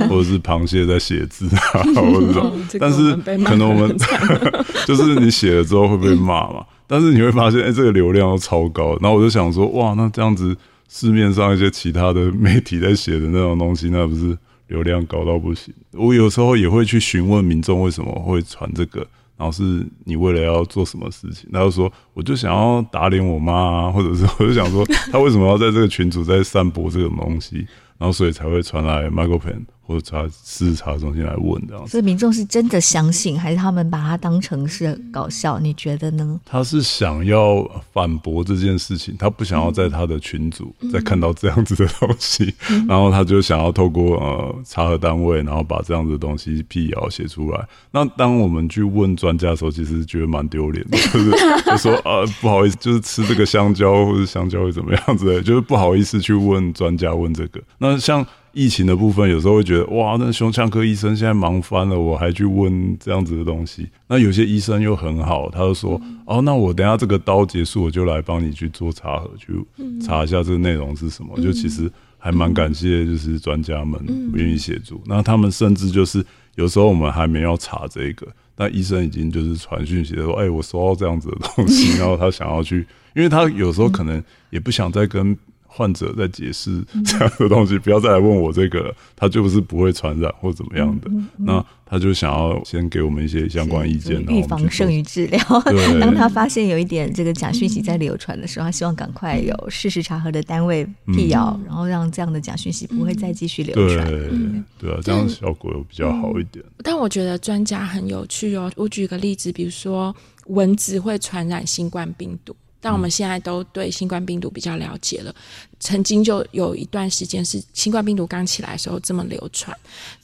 [0.00, 2.52] 哦、或者是螃蟹在写字啊， 或者这种。
[2.78, 3.96] 但是可能我们
[4.86, 6.64] 就是你写了之后会被骂嘛？
[6.86, 8.96] 但是你会发现，哎、欸，这个流量都超高。
[9.00, 10.56] 然后我就想说，哇，那这样子
[10.88, 14.36] 市面上一些其他的媒体在写的那种东西，那不是？
[14.68, 21.48] 流量高到不行，我有时候也会去询问民众为什么会传这个，然后是你为了要做什么事情？
[21.52, 27.56] 他就说，我就想要打脸我妈啊，或者是 我就想说，他为什么要在这个群组在散播这种东西，
[27.98, 29.64] 然后所以才会传来 Michael Pen。
[29.86, 35.58] 或者查事实查核中心来问这样子，所以民众是真的相信，还是他们把它当成是搞笑？
[35.60, 36.40] 你觉得呢？
[36.44, 47.64] 他是想要反驳这件事情，他不想要在他的群组再看到这样子的东西，嗯、然后他就想要透过呃查核单位，然后把这样子的东西辟谣写出来。
[47.92, 51.30] 那当我们去问专家的时候，其实觉得蛮丢脸的， 就是
[51.64, 57.60] 就说啊、呃、不好意思，就是吃这个香蕉或者香蕉会怎么样子的，就是不好意思去问专家问这个。
[57.78, 58.26] 那像。
[58.56, 63.86] 疫情的部分，有时候会觉得哇，那胸腔科医生现在忙翻了，我还去问这样子的东西。
[64.08, 69.52] 那有些医生又很好，他就说哦，那我等下这个刀结束，我就来帮你去做查核，去
[70.00, 71.38] 查一下这个内容是什么。
[71.38, 74.00] 就其实还蛮感谢，就是专家们
[74.32, 75.02] 不愿意协助。
[75.04, 85.36] 那他们甚至就是有时候我们还没有查这个，但医生已经就是传讯息说，哎，我收到这样子的东西， 然后他想要去，因为他有时候可能也不想再跟。
[85.76, 91.10] 患者在解释这样的东西，不要再来问我这个，他就是不会传染或怎么样的。
[91.36, 95.38] 那他就想要先给我们一些相关意见，预防胜于治疗。
[96.00, 100.84] 当他发现有一点这个假讯息在流传的时候，他希望赶快有事实查核的单位
[101.14, 104.06] 辟谣，然后让这样的假讯息不会再继续流传。
[104.06, 104.30] 对
[104.78, 106.64] 对啊，这样效果又比较好一点。
[106.82, 108.72] 但我觉得专家很有趣哦。
[108.76, 110.14] 我举个例子，比如说
[110.46, 112.56] 蚊子会传染新冠病毒。
[112.86, 115.34] 但我们现在都对新冠病毒比较了解了，
[115.80, 119.76] 曾经就有一段时间是新冠病毒刚起来的时候这么流传，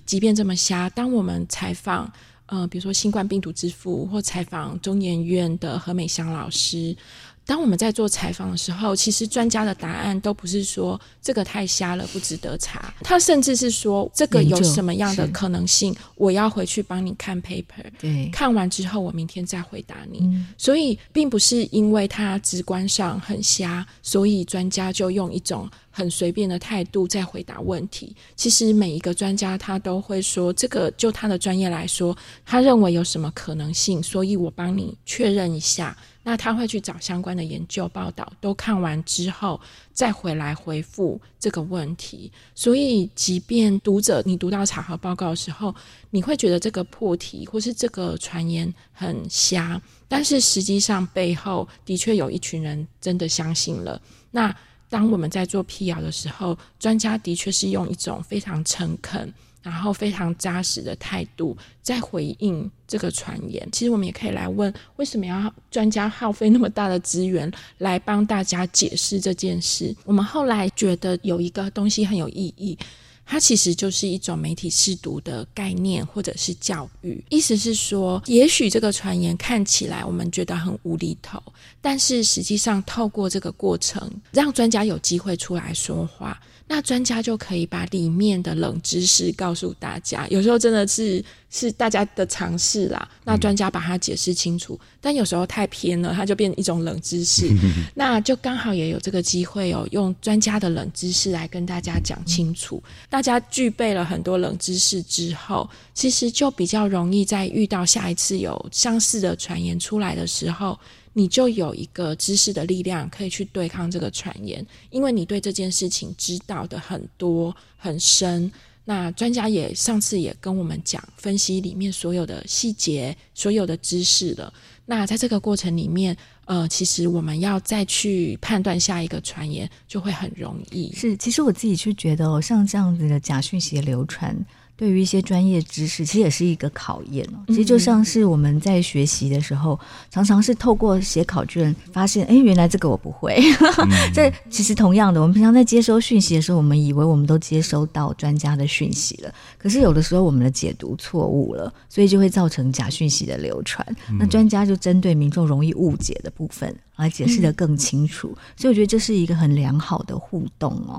[0.06, 2.08] 即便这么瞎，当我们采访
[2.46, 6.96] 呃，比如说新冠病毒之父或采访中研院的何美香老师。
[7.44, 20.20] 当我们在做采访的时候，其实专家的答案都不是说这个太瞎了不值得查，他甚至是说这个有什么样的可能性，我要回去帮你看 paper，对，看完之后我明天再回答你。
[20.22, 28.14] 嗯、所以并不是因为他直观上很瞎，所以专家就用一种很随便的态度在回答问题。
[28.36, 35.96] 其实每一个专家他都会说，这个就他的专业来说，他认为有什么可能性，所以我帮你确认一下。
[36.22, 39.60] 那他会去找相关的研究报道，都看完之后
[39.92, 42.30] 再回来回复这个问题。
[42.54, 45.74] 所以，即便读者你读到查核报告的时候，
[46.10, 54.00] 你会觉得这个破题或是这个传言很瞎，但是实际上背后的确有一群人真的相信了。
[54.30, 54.54] 那
[54.88, 59.32] 当我们在做辟谣的时候，专家的确是用一种非常诚恳。
[59.62, 63.66] 然后非常扎实的态度在回应这个传言。
[63.72, 69.94] 其实我们也可以来问，为什么要专家耗费那么大的资源来帮大家解释这件事？
[70.04, 72.76] 我们后来觉得有一个东西很有意义，
[73.24, 77.24] 它其实就是一种媒体试读的概念，或者是教育。
[77.30, 81.40] 意思是说，也许这个传言看起来我们觉得很无厘头，
[81.80, 86.40] 但是实际上透过这个过程，让专家有机会出来说话。
[86.74, 93.06] 那专家就可以把里面的冷知识告诉大家，有时候真的是是大家的尝试啦。
[93.24, 97.54] 那专家把它解释清楚，但有时候太偏了，它就变成一种冷知识。
[97.94, 102.82] 那就刚好也有这个机会哦，用专家的冷知识来跟大家讲清楚。
[103.10, 110.78] 大家具备了很多冷知识之后，其实就比较容易在遇到下一次有相似的传言出来的时候。
[111.12, 118.50] 你就有一个知识的力量可以去对抗这个传言，因为你对这件事情知道的很多很深。
[118.84, 124.52] 那专家也上次也跟我们讲，分析里面所有的细节、所有的知识了。
[124.84, 130.92] 那在这个过程里面，呃，其实我们要再去判断下一个传言就会很容易。
[130.94, 134.36] 是，其实我自己就觉得，像这样子的假讯息流传。
[134.82, 137.38] 对于一些专业知识，其实也是一个考验哦。
[137.46, 139.78] 其实就像是我们在学习的时候，
[140.10, 143.40] 常常是透过写考卷发现，哎，原来这个我不会。
[144.12, 153.86] 这其实同样的，我们平常在接收讯息的时候，我们以为我们都接收到专家的讯息了，可是有的时候我们的解读错误了，所以就会造成假讯息的流传。
[154.18, 158.36] 那专家就针对民众容易误解的部分来解释的更清楚。
[158.56, 160.98] 所以我觉得这是一个很良好的互动哦。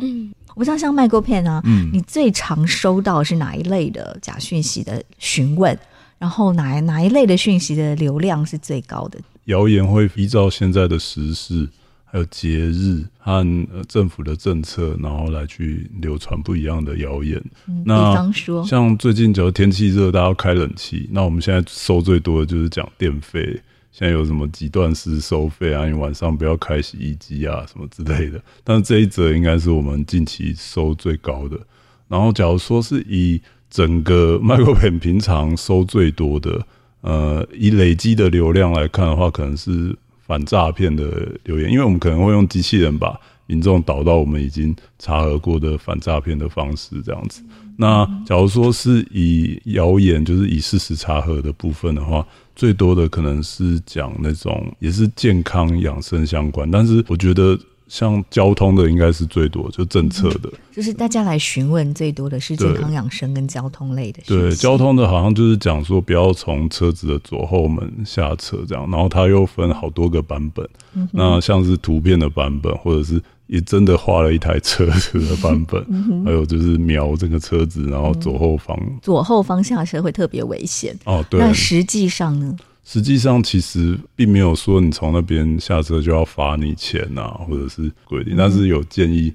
[0.56, 5.78] 我不知道像麦哥片啊，嗯，你最常收到是哪一类的假讯息的询问？
[6.20, 9.20] 然后哪哪一类的讯息的流量是最高的？
[9.46, 11.68] 谣言会依照现在的时事，
[12.06, 13.46] 还有节日和
[13.89, 17.44] 政府的政策，然后来去流传不一样的谣言。
[17.68, 23.62] 嗯、那比方说，像最近只要天气热，大家要开冷气，那我们现在收最多的就是讲电费，
[23.94, 25.86] 现在有什么几段式收费啊？
[25.86, 28.42] 你晚上不要开洗衣机啊，什么之类的。
[28.64, 31.56] 但是这一则应该是我们近期收最高的。
[32.08, 36.66] 然后，假如说是以整个麦克平平常收最多的，
[37.02, 43.16] 呃，以累积的流量来看的话，可能是反诈骗的留言，因为我们可能会用机器人把
[43.46, 47.44] 民众导到我们已经查核过的反诈骗的方式这样子。
[47.78, 52.26] 那假如说是以谣言，就是以事实查核的部分的话，
[52.56, 57.60] 最多的可能是讲那种也是健康养生相关，但是我觉得。
[57.89, 64.20] 像交通的应该是最多，就政策的，就是大家来询问最多的是健康养生跟交通类的。
[64.26, 70.68] 对，交通的好像就是讲说不要从车子的左后门下车这样，然后它又分好多个版本。
[70.95, 81.24] 嗯、那像是图片的版本，或者是也真的画了一台车子的版本，嗯、还有就是瞄这个车子，然后左后方、嗯、左后方下车会特别危险哦。
[81.30, 82.56] 对，那实际上呢？
[82.86, 89.34] 实际上，其实并没有说你从那边下车就要罚你钱啊，或者是规定，但是有建议。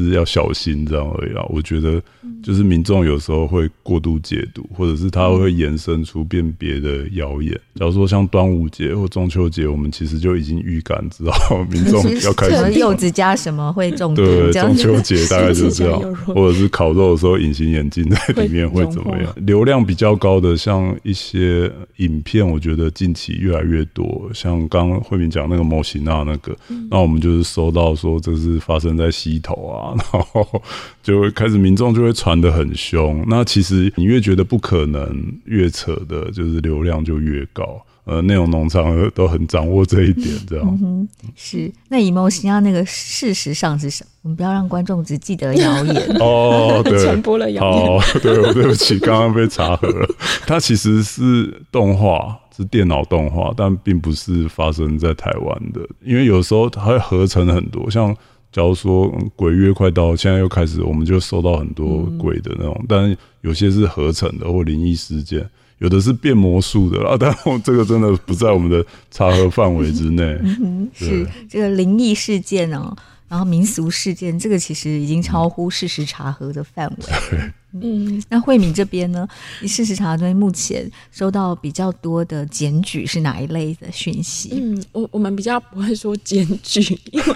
[0.00, 1.44] 是要小心这样而已啦。
[1.48, 2.02] 我觉得
[2.42, 7.52] 就是民众有时候会过度解读，或者是他会延伸出辨别的谣言。
[7.76, 11.32] 假如说像端午节或中秋节，我们其实就已经预感知道
[11.70, 14.22] 民众 要开始柚子加什么会中毒。
[14.22, 19.32] 对，中秋节大概就是这样， 或者是烤肉的时候隐形眼镜在里面会怎么样？
[19.46, 24.30] 流量比较高的像一些影片，我觉得近期越来越多。
[24.32, 26.56] 像刚刚慧敏讲那个模型啊，那个，
[26.90, 29.81] 那我们就是收到说这是发生在溪头啊。
[30.12, 30.62] 然后
[31.02, 33.24] 就会开始，民众就会传的很凶。
[33.28, 37.80] 那其实你越觉得不可能，越扯的，就是流量就越高。
[38.04, 40.66] 呃，内容农场都很掌握这一点，这样。
[40.66, 41.72] 嗯哼、是。
[41.88, 44.10] 那以模型啊，那个事实上是什么？
[44.22, 46.82] 我们不要让观众只记得谣言 哦。
[46.84, 47.86] 对，传播了谣言。
[47.86, 50.08] 哦，对，我对不起，刚刚被查核了。
[50.44, 55.80] 它其实是动画，是电脑动画，但并不是发生在台湾的。
[56.04, 58.12] 因为有时候它会合成很多，像。
[58.52, 65.48] 假如说鬼月快到，现在又开始，我们就收到很多鬼的那种，嗯、但有些是合成的或灵异事件，
[65.78, 67.16] 有的是变魔术的啦。
[67.18, 67.34] 但
[67.64, 70.22] 这个真的不在我们的查核范围之内。
[70.42, 72.94] 嗯，是这个灵异事件哦，
[73.32, 77.06] 然后民俗事件，这个其实已经超乎事实查核的范围。
[77.80, 79.26] 嗯，那慧敏这边呢？
[79.62, 84.50] 你事实查核目前收到比较多的检举是哪一类的讯息？
[84.52, 87.26] 嗯，我我们比较不会说检举，因为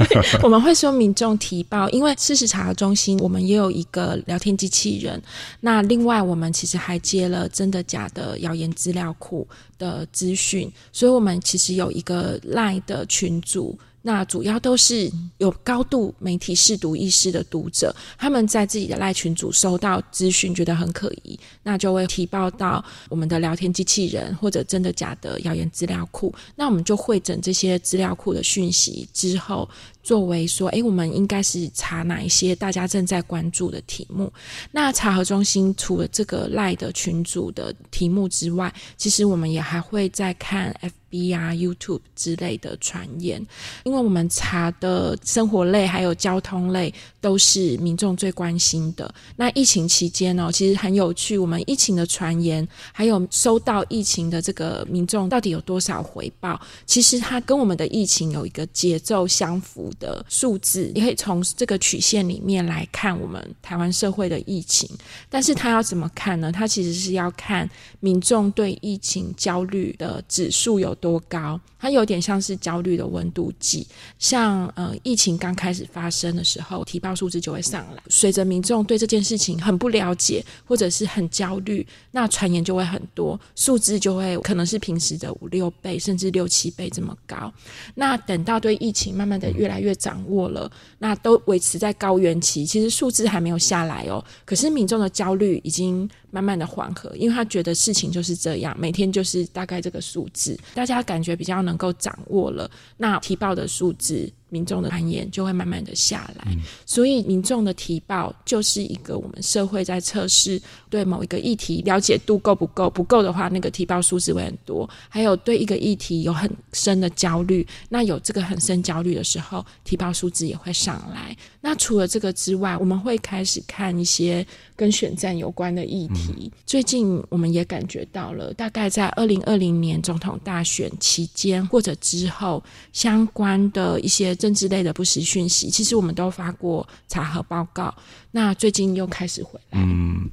[0.42, 1.88] 我们会说民众提报。
[1.88, 5.18] 因为事实查核中心我们也有一个聊天机器人，
[5.60, 13.78] 那另外我们其实还接了真的假的谣言资料库的资讯，所以我们其实有一个 LINE 的群组。
[14.06, 29.68] 那主要都是有高度媒体试读意识的读者，他们在自己的赖群组收到资讯，觉得很可疑，那就会提报到我们的聊天机器人或者真的假的谣言资料库，那我们就汇整这些资料库的讯息之后。
[30.06, 34.32] 作为说，诶，我们应该是查哪一些大家正在关注的题目？
[34.70, 40.72] 那查核中心除了这个赖的群组的题目之外，其实我们也还会再看
[41.10, 43.44] FB 啊、YouTube 之类的传言，
[43.82, 49.12] 因为我们查的生活类还有交通类都是民众最关心的。
[49.34, 56.60] 那疫情期间呢，其实很有趣，我们疫情的传言还有收到疫情的这个民众到底有多少回报？
[56.86, 64.88] 其实它跟我们的疫情有一个节奏相符的数字，你可以从这个曲线里面来看我们台湾社会的疫情，
[65.28, 66.50] 但是他要怎么看呢？
[66.52, 67.68] 他其实是要看
[68.00, 73.86] 民众对疫情焦虑的指数有多高，它有点像是焦虑的温度计。
[74.18, 78.02] 像呃疫情刚开始发生的时候，提报数字就会上来。
[78.08, 87.52] 随着民众对这件事情很不了解，或者是很焦虑，那传言就会很多，数字就会可能是平时的五六倍，甚至六七倍这么高。
[87.94, 90.68] 那等到对疫情慢慢的越来越越掌握了，
[90.98, 94.22] 那都维持在高原期，其实数字还没有下来哦。
[94.44, 102.70] 可是民众的焦虑已经慢慢的缓和，因为他觉得事情就是这样，每天就是大概这个数字，大家感觉比较能够掌握了。
[102.96, 106.52] 那提报的数字民众的传言就会慢慢的下来。
[106.52, 114.88] 嗯、所以民众的提报就是一个我们社会在测试对某一个议题了解度够不够，不够的话，那个提报数字会很多。
[115.08, 121.36] 还有对一个议题有很深的焦虑，那有这个很深焦虑的时候，提报数字也会上来。
[121.60, 124.46] 那除了这个之外，我们会开始看一些
[124.76, 126.34] 跟选战有关的议题。
[126.38, 132.62] 嗯、最近我们也感觉到了，大概在二零二零年总统大选期间或者之后，
[132.92, 137.94] 相关的一些政治类的不实讯息，其实我们都发过查核报告。
[138.30, 139.80] 那最近又开始回来。
[139.80, 140.30] 嗯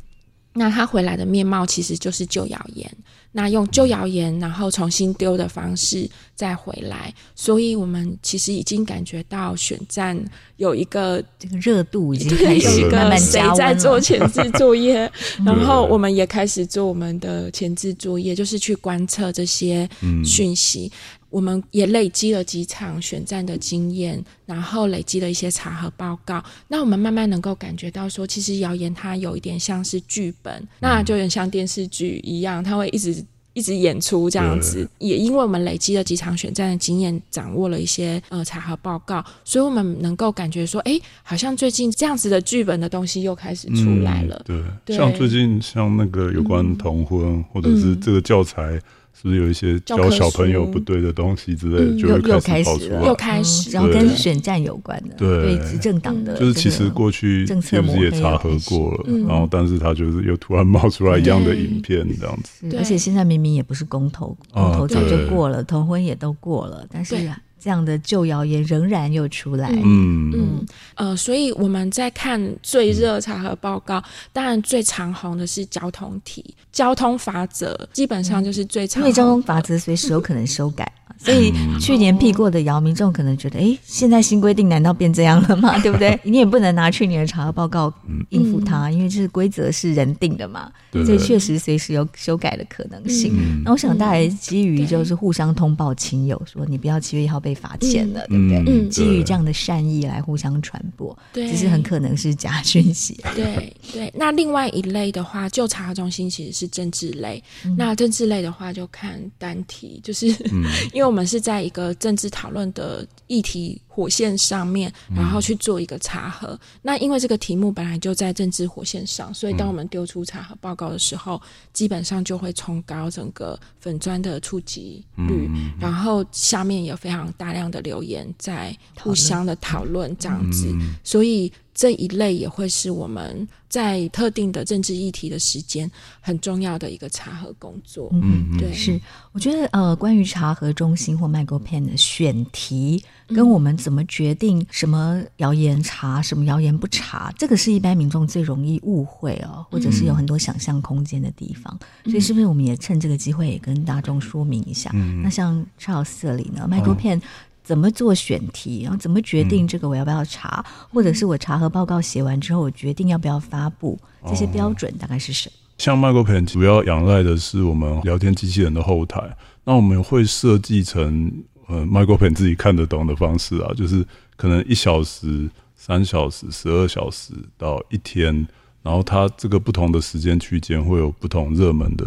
[0.54, 2.90] 那他回来的面貌其实就是旧谣言，
[3.32, 10.16] 那用旧谣言，然后重新丢的方式再回来，所以我们其实已经感觉到选战
[10.58, 13.56] 有一个这个热度已经开始有一个慢慢加温了。
[13.56, 15.12] 谁在做前置作 业，
[15.44, 19.90] 然后我们也开始做我们的前置作业，就是去观测这些
[20.24, 20.92] 讯息。
[20.94, 26.44] 嗯我们也累积了几场选战的经验，然后累积了一些查核报告。
[26.68, 34.88] 那我们慢慢能够感觉到说，其实谣言它有一点像是剧本，那就有点像电视剧一样，它会一直一直演出这样子。
[35.00, 44.40] 也因为我们累积了几场选战的经验，掌握了一些呃查核报告，所以我们能够感觉说，哎，好像最近这样子的剧本的东西又开始出来了。
[44.50, 48.80] 嗯、对，对像最近像那个有关同婚，嗯、或者是这个教材。
[49.14, 55.58] 是不是有一些教小朋友不对的东西之类的，嗯、就会开始跑出来，又开始，然后跟选战有关的，对。
[55.64, 67.16] 执政党的，就是其实过去是不是也查核过了，然后但是他就是又突然冒出来一样的影片这样子，而且现在明明也不是公投，公投早就过了，同婚也都过了，但是。
[67.64, 70.32] 这样的旧谣言仍然又出来，嗯。
[70.34, 70.66] 嗯。
[70.96, 74.04] 呃，所以我们在看最热查核报告，嗯、
[74.34, 80.92] 当然最长红的是交通题，交通法则基本上就是最长红，因为交通法则随时有可能修改。
[81.24, 85.78] 所以去年辟过的谣，民众可能觉得，哎，现在新规定难道变这样了吗？
[85.80, 86.20] 对不对？
[86.24, 87.92] 你也不能拿去年的查核报告
[88.30, 93.34] 应付他，因为这是规则是人定的嘛，所以确实随时有修改的可能性。
[93.64, 98.64] 那我想大家基于就是互相通报亲友，说你不要七月一号被罚钱了，对不对？
[98.68, 103.18] 嗯，基于这样的善意来互相传播，对，只是很可能是假讯息。
[103.34, 104.12] 对对。
[104.14, 107.42] 那另外一类的话，就查核中心其实是政治类。
[107.78, 110.28] 那政治类的话，就看单题，就是
[110.92, 111.13] 因为。
[111.14, 116.48] 我们是在一个政治讨论的议题火线上面，然后去做一个查核。
[116.48, 121.42] 嗯、那因为这个题目本来就在政治火线上，所以当我们丢出查核报告的时候，嗯、
[121.72, 131.54] 基本上就会冲高整个粉砖的触及率，嗯、然后下面有非常大量的留言在互相的讨论这样子，嗯、所以。
[131.74, 135.90] 这一类也会是我们在特定的政治议题的时间
[136.22, 138.10] 很重要的一个查核工作。
[138.14, 139.00] 嗯，对，是。
[139.32, 151.76] 我觉得呃，关于查核中心或 MIGOPAN 的选题，跟我们怎么决定什么谣言查，什么谣言不查，这个是一般民众最容易误会哦，或者是有很多想象空间的地方。
[152.04, 154.92] 嗯、所以，是不是我们也趁这个机会也跟大众说明一下？
[154.94, 157.20] 嗯、那像 Charles 这里呢，MIGOPAN。
[157.64, 163.98] 怎么做选题，然后怎么决定这个我要不要查，嗯、或者是我查核报告写完之后，我决定要不要发布，
[164.28, 165.56] 这些标准大概是什么？
[165.78, 169.22] 像 MicroPen 主要仰赖的是我们聊天机器人的后台，
[169.64, 171.32] 那我们会设计成
[171.68, 174.06] 呃 MicroPen 自己看得懂的方式啊，就是
[174.36, 178.46] 可能一小时、三小时、十二小时到一天，
[178.82, 182.06] 然后它这个不同的时间区间会有不同热门的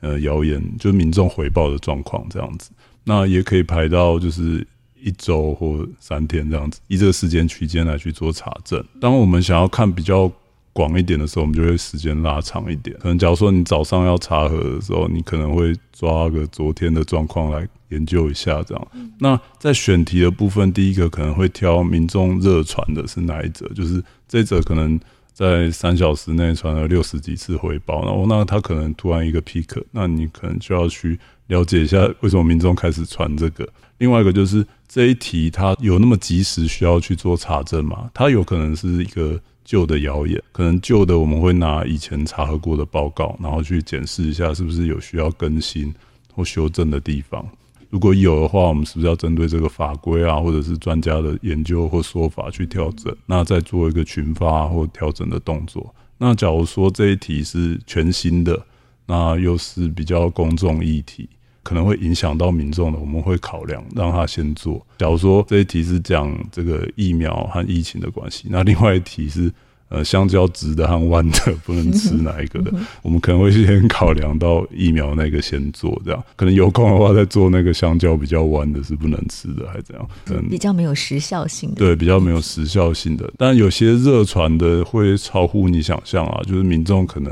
[0.00, 2.70] 呃谣言，就是民众回报的状况这样子，
[3.04, 4.66] 那也可以排到就是。
[5.02, 8.84] 一周或三天这样子，以这个时间区间来去做查证。
[9.00, 10.30] 当我们想要看比较
[10.72, 12.96] 广一点的时候，我们就会时间拉长一点。
[12.98, 18.88] 可能假如说你早上要查核的时候，你可能会抓个昨天的状况来研究一下这样。
[19.18, 25.00] 那在选题的部分，第一个可能会挑民众热传的是哪一则，就是这则可能
[25.32, 31.18] 在三小时内传了六十几次回报，然后那他可能突然一个 peak，那你可能就要去
[31.48, 33.68] 了解一下为什么民众开始传这个。
[33.98, 38.08] 另外一个就是这一题，它有那么及时需要去做查证吗？
[38.14, 45.92] 它有可能是一个旧的谣言，可能旧的我们会拿以前查核过的报告，然后去检视一下是不是有需要更新
[46.32, 47.44] 或修正的地方。
[47.90, 53.14] 如果有的话，我们是不是要针对这个法规啊，或者是专家的研究或说法去调整？
[53.24, 55.94] 那再做一个群发或调整的动作。
[56.18, 58.60] 那假如说这一题是全新的，
[59.06, 61.28] 那又是比较公众议题。
[61.68, 64.80] 可能会影响到民众的，我们会考量让他先做。
[64.96, 69.52] 假如说这一题是讲这个疫苗和疫情的关系，那另外一题是
[69.90, 80.08] 呃，香蕉直的和弯的不能吃哪一个的，我们可能会先考量到疫苗那个先做，这样可能有空的话再做那个香蕉比较弯的是不能吃的，还怎样？
[80.30, 81.76] 嗯，比较没有时效性的。
[81.76, 87.30] 对，比较没有时效性的，但有些热传的会超乎你想象啊，就是民众可能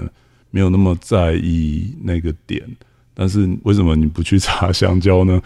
[0.51, 2.63] 没有那么在意那个点。
[3.19, 5.41] 但是为什么你不去查香蕉呢？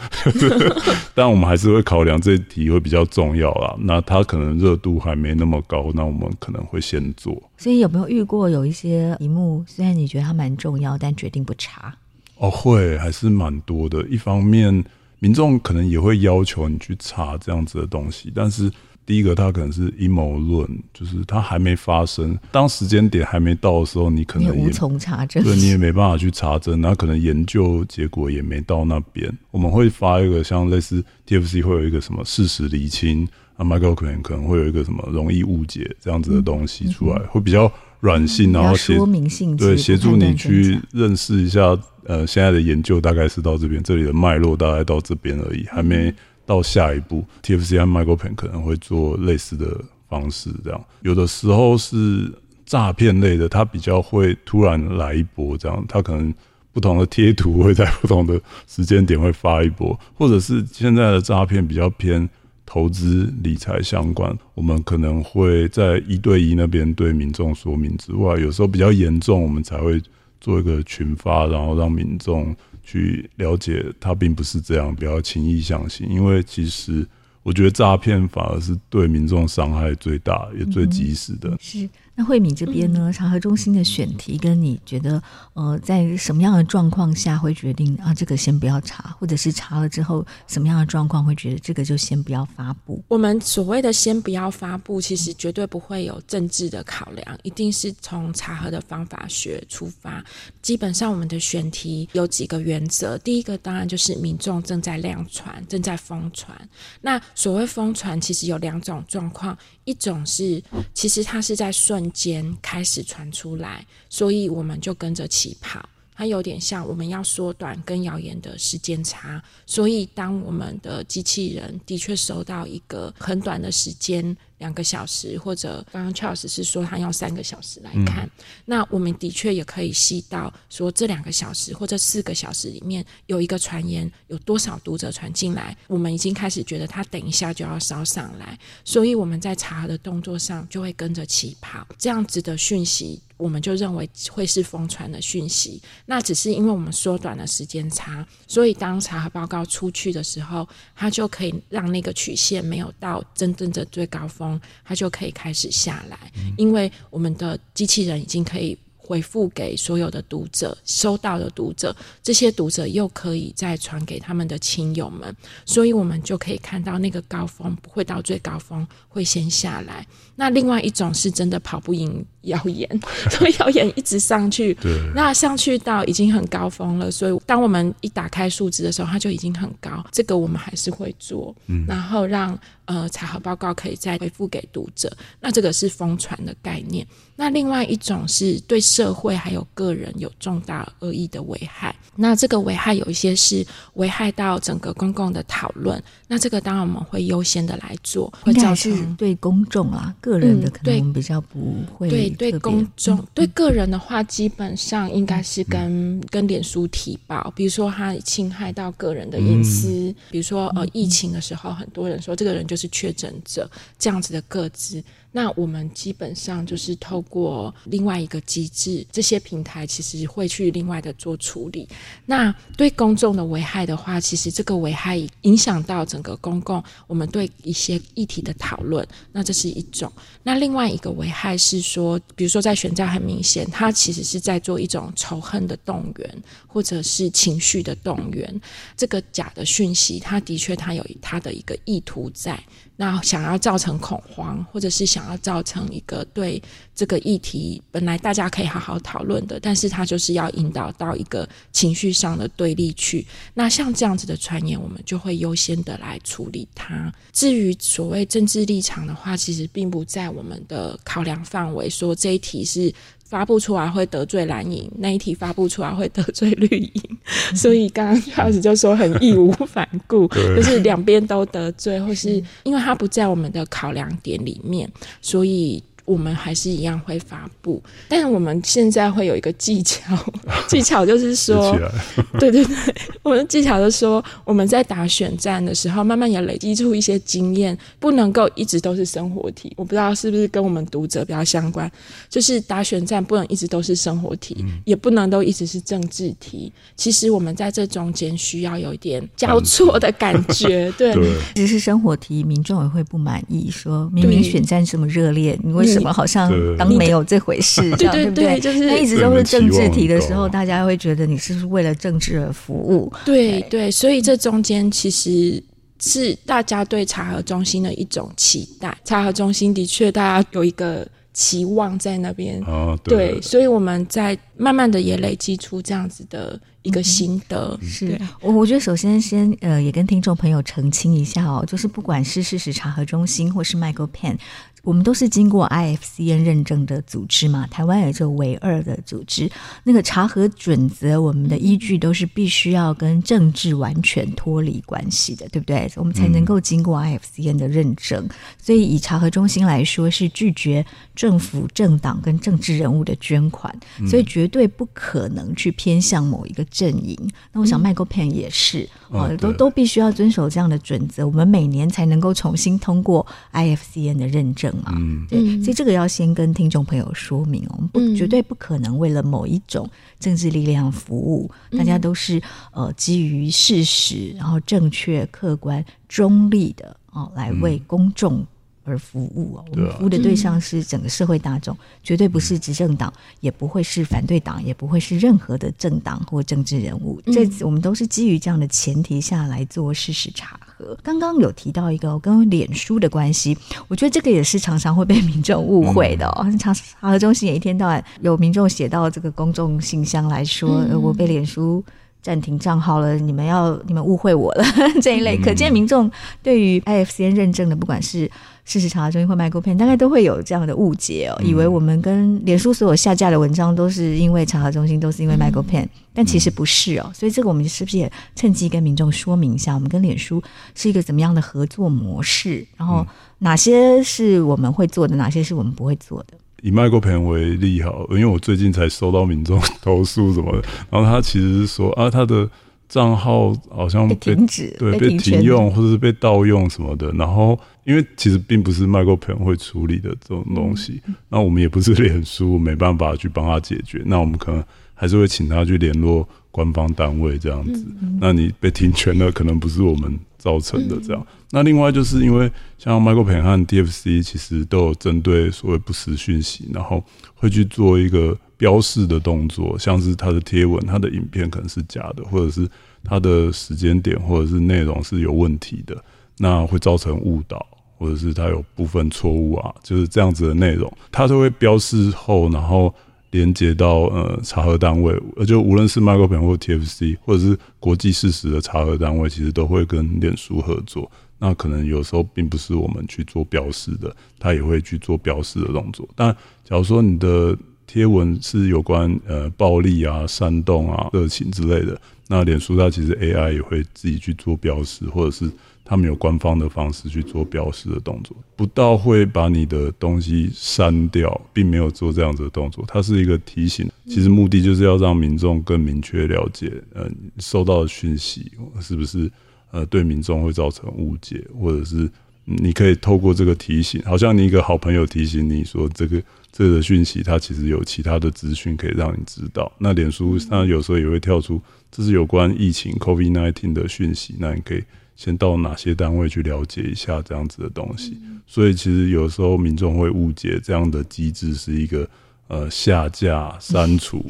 [1.14, 3.76] 但我们还是会考量这一题会比较重要啦。
[3.78, 7.40] 那它可能热度还没那么高，那我们可能会先做。
[7.56, 11.94] 所以有没有遇过有一些题目，虽然你觉得它蛮重要，但决定不查？
[12.38, 14.04] 哦，会还是蛮多的。
[14.08, 14.84] 一方面，
[15.20, 18.68] 民众可能也会要求你去查这样子的东西，但是。
[19.10, 29.28] 第一个，它可能是阴谋论，就是它还没发生，当时间点还没到的时候，你可能也也无从查证，对，你也没办法去查证，那可能研究结果也没到那边。
[29.50, 46.14] 我们会发一个像类似 TFC 会有一个什么事实厘清，啊，Michael 可能可能会有一个什么容易误解这样子的东西出来，嗯嗯、会比较软性，然后说明性对协助你去认识一下，呃，现在的研究大概是到这边，这里的脉络大概到这边而已，还没。
[46.50, 52.28] 到下一步，TFC 和 Michael p e n 可能会做类似的方式，这样有的时候是
[52.66, 56.34] 诈骗类的，他比较会突然来一波，这样他可能
[56.72, 62.28] 不同的贴图会在不同的时间点会发一波，或者是现在的诈骗比较偏
[62.66, 70.02] 投资理财相关，我们可能会在一对一那边对民众说明之外，有时候比较严重，我们才会
[70.40, 72.56] 做一个群发，然后让民众。
[72.90, 77.06] 去了解，他并不是这样，不要轻易相信，因为其实
[77.44, 81.56] 我觉得诈骗反而是对民众伤害最大也最及时的。
[81.60, 81.88] 是。
[82.20, 83.10] 那慧敏这边呢？
[83.10, 85.22] 查核中心的选题跟你觉得，
[85.54, 88.12] 呃，在什么样的状况下会决定啊？
[88.12, 93.02] 这个先不要查，或者是查了之后什么样的状况会觉得这个就先不要发布？
[93.08, 100.22] 我们所谓的先不要发布，其实绝对不会有政治的考量，一定是从查核的方法学出发。
[100.60, 106.54] 基本上我们的选题有几个原则，第一个当然就是民众正在量传，正在疯传。
[107.00, 109.56] 那所谓疯传，其实有两种状况，
[109.90, 110.62] 一种是
[110.94, 112.00] 其实它是在瞬。
[112.12, 115.88] 间开始传出来，所以我们就跟着起跑。
[116.20, 124.36] 它有点像我们要缩短跟谣言的时间差，所以当我们的机器人的确收到一个很短的时间。
[124.58, 145.80] 两个小时，或者刚刚 Charles 是说他要三个小时来看，嗯、那我们的确也可以细到说这两个小时或者四个小时里面有一个传言，有多少读者传进来，我们已经开始觉得他等一下就要烧上来，所以我们在查的动作上就会跟着起跑，这样子的讯息我们就认为会是疯传的讯息。
[146.06, 154.60] 那只是因为我们缩短了时间差，所以当查核报告出去的时候，它就可以让那个曲线没有到真正的最高峰。
[154.84, 156.18] 它就可以开始下来，
[156.56, 158.76] 因为我们的机器人已经可以
[159.10, 165.34] 回复给所有的读者，收到的读者，这些读者又可以再传给他们的亲友们，
[165.66, 170.06] 所以我们就可以看到那个高峰不会到最高峰，会先下来。
[170.36, 172.88] 那另外一种是真的跑不赢谣言，
[173.32, 180.06] 所以谣言一直上去， 对，那上去到已经很高峰了，所以当我们一打开数字的时候，它就已经很高。
[180.12, 182.56] 这个我们还是会做，嗯，然后让。
[182.86, 187.06] 呃，查核报告可以再回复给读者，那这个是疯传的概念。
[187.36, 212.80] 那另外一种是对社会还有个人有重大恶意的危害，那这个危害有一些是危害到整个公共的讨论，那这个当然我们会优先的来做，会造成对公众啊个人的可能比较不会、嗯、对对公众、嗯、对个人的话，基本上应该是跟、嗯、跟脸书提报，比如说他侵害到个人的隐私，嗯、比如说呃疫情的时候，很多人说这个人就是。
[212.80, 221.88] 是确诊者这样子的个资，那我们基本上就是透过另外一个机制，这些平台其实会去另外的做处理。
[222.26, 230.12] 那对公众的危害的话，其实这个危害影响到整个公共，我们对一些议题的讨论，那这是一种。
[230.42, 238.60] 那另外一个危害是说，比如说在选战很明显，它其实是在做一种仇恨的动员，或者是情绪的动员。
[238.96, 242.60] 这个假的讯息，它的确它有它的一个意图在。
[243.00, 246.62] 那想要造成恐慌，或者是想要造成一个对
[246.94, 253.26] 这个议题本来大家可以好好讨论的，但是他就是要引导到一个情绪上的对立去。
[253.54, 257.10] 那像这样子的传言，我们就会优先的来处理它。
[257.32, 262.92] 至于所谓政治立场的话，其实并不在我们的考量范围，说这一题是。
[263.30, 266.92] 发布出来会得罪蓝营，那一题发布出来会得罪绿营，
[267.54, 270.26] 所以刚刚开始就说很义无反顾，
[270.56, 274.90] 就是两边都得罪，或是因为它不在我们的考量点里面，
[275.22, 275.80] 所以。
[276.10, 277.80] 我们还是一样会发布。
[278.08, 280.16] 但是我们现在会有一个技巧，
[280.68, 281.78] 技巧就是说，
[282.40, 282.76] 对对对，
[283.22, 289.72] 我们的技巧就是说，我们在打选战的时候，慢慢也累积出一些经验，不能够一直都是生活题。
[289.76, 291.90] 我不知道是不是跟我们读者比较相关，
[292.28, 296.72] 就是打选战不能一直都是生活题，嗯、也不能都一直是政治题。
[296.96, 301.14] 其实我们在这中间需要有一点交错的感觉，对，
[301.54, 307.82] 只是生活题，民众也会不满意，说明明选战这么热烈，你为什么好像当没有这回事？
[307.96, 313.12] 对对对，就是一直都是政治题的时候，大家会觉得你是不是为了政治而服务？
[313.24, 315.62] 对对，所以这中间其实
[316.00, 318.96] 是大家对查核中心的一种期待。
[319.04, 321.06] 查核中心的确，大家有一个。
[321.32, 327.78] 期望在那边，哦，对，对，所以我们在慢慢的也累积出这样子的一个心得。
[327.80, 334.36] 嗯、是我，我觉得首先先呃，也跟听众朋友澄清一下哦，就是不管是事实查核中心或是 MyGoPen。
[334.82, 339.50] 我们都是经过 IFCN 认证的组织嘛，台湾也就唯二的组织。
[339.84, 345.90] 那个查核准则，我们的依据都是必须要跟政治完全脱离关系的，对不对？
[345.96, 348.28] 我们才能够经过 IFCN 的认证。
[348.58, 350.84] 所以以查核中心来说，是拒绝
[351.20, 353.70] 政府、政党跟政治人物的捐款，
[354.08, 357.14] 所以绝对不可能去偏向某一个阵营。
[357.52, 364.72] 那我想，Michael Pen 也是，哦，都都必须要遵守这样的准则，我们每年才能够重新通过 IFCN 的认证。
[364.86, 369.86] 嗯，对，所以这个要先跟听众朋友说明哦，我们不绝对不可能为了某一种
[370.18, 372.40] 政治力量服务，嗯、大家都是
[372.72, 378.42] 呃基于事实，然后正确、客观、中立的哦来为公众。
[378.84, 387.20] 而服务哦，我们服务的对象是整个社会大众，绝对不是执政党，也不会是反对党，也不会是任何的政党或政治人物。
[387.26, 390.96] 这次我们都是基于这样的前提下来做事实查核。
[391.02, 393.56] 刚刚有提到一个跟脸书的关系，
[393.88, 396.46] 我觉得这个也是常常会被民众误会的哦。
[396.58, 401.84] 查查核中心也一天到晚有民众写到这个公众信箱来说，我被脸书。
[402.22, 404.64] 暂停账号了，你们要你们误会我了
[405.00, 406.10] 这一类，可见民众
[406.42, 408.30] 对于 IFCN 认证的，不管是
[408.64, 417.10] 事实查核中心或 MyGoPen，大概都会有这样的误解哦，以为我们跟脸书所有下架的文章都是因为查核中心，都是因为 MyGoPen，但其实不是哦。
[417.14, 420.42] 所以这个我们是不是也趁机跟民众说明一下，我们跟脸书
[420.74, 422.66] 是一个怎么样的合作模式？
[422.76, 423.04] 然后
[423.38, 426.34] 哪些是我们会做的，哪些是我们不会做的？
[426.62, 432.48] 以 MyGoPen 为例好，因为我最近才收到民众 投诉什么的，然后他其实是说啊，他的
[432.88, 437.10] 账号好像被，被停止，对，被停用或者是被盗用什么的。
[437.12, 444.02] 然后因为其实并不是 MyGoPen 会处理的这种东西，那、嗯、我们也不是脸书，没办法去帮他解决。
[444.04, 444.62] 那我们可能
[444.94, 447.86] 还是会请他去联络官方单位这样子。
[448.02, 451.22] 嗯、那你被停权了，可能不是我们造成的这样。
[451.22, 462.68] 嗯那另外就是因为像 MyGoPen 和 DFC 其实都有针对所谓不实讯息，然后会去做一个标示的动作，像是它的贴文、它的影片可能是假的，或者是
[463.02, 465.96] 它的时间点或者是内容是有问题的，
[466.38, 467.66] 那会造成误导，
[467.98, 472.94] 或者是它有部分错误啊，就是这样子的内容，它都会标示后，然后
[473.30, 481.10] 连接到呃查核单位，呃就无论是 Micro Pen 或 TFC，或者是国际事实的查核单位，其实都会跟脸书合作。
[481.38, 486.06] 那可能有时候并不是我们去做标示的，他也会去做标示的动作。
[486.14, 486.30] 但
[486.64, 487.56] 假如说你的
[487.86, 495.50] 贴文是有关呃暴力啊、煽动啊、热情之类的，那脸书它其实 AI 也会自己去做标示，或者是
[495.90, 502.84] 他们有官方的方式去做标示的动作，不到会把你的东西删掉，并没有做这样子的动作。
[502.86, 509.28] 它是一个提醒，其实目的就是要让民众更明确了解，呃，收到的讯息是不是。
[509.72, 512.10] 呃，对民众会造成误解，或者是
[512.44, 516.20] 你可以透过这个提醒，好像你一个好朋友提醒你说，这个
[516.50, 519.70] 这个讯息，它其实有其他的资讯可以让你知道。
[519.78, 524.82] 那脸书它有时候也会跳出，这是有关疫情 COVID-19 的讯息，那你可以
[525.20, 528.18] 先到哪些单位去了解一下这样子的东西。
[528.46, 532.08] 所以其实有时候民众会误解这样的机制是一个。
[532.52, 534.26] 呃，下架、删除、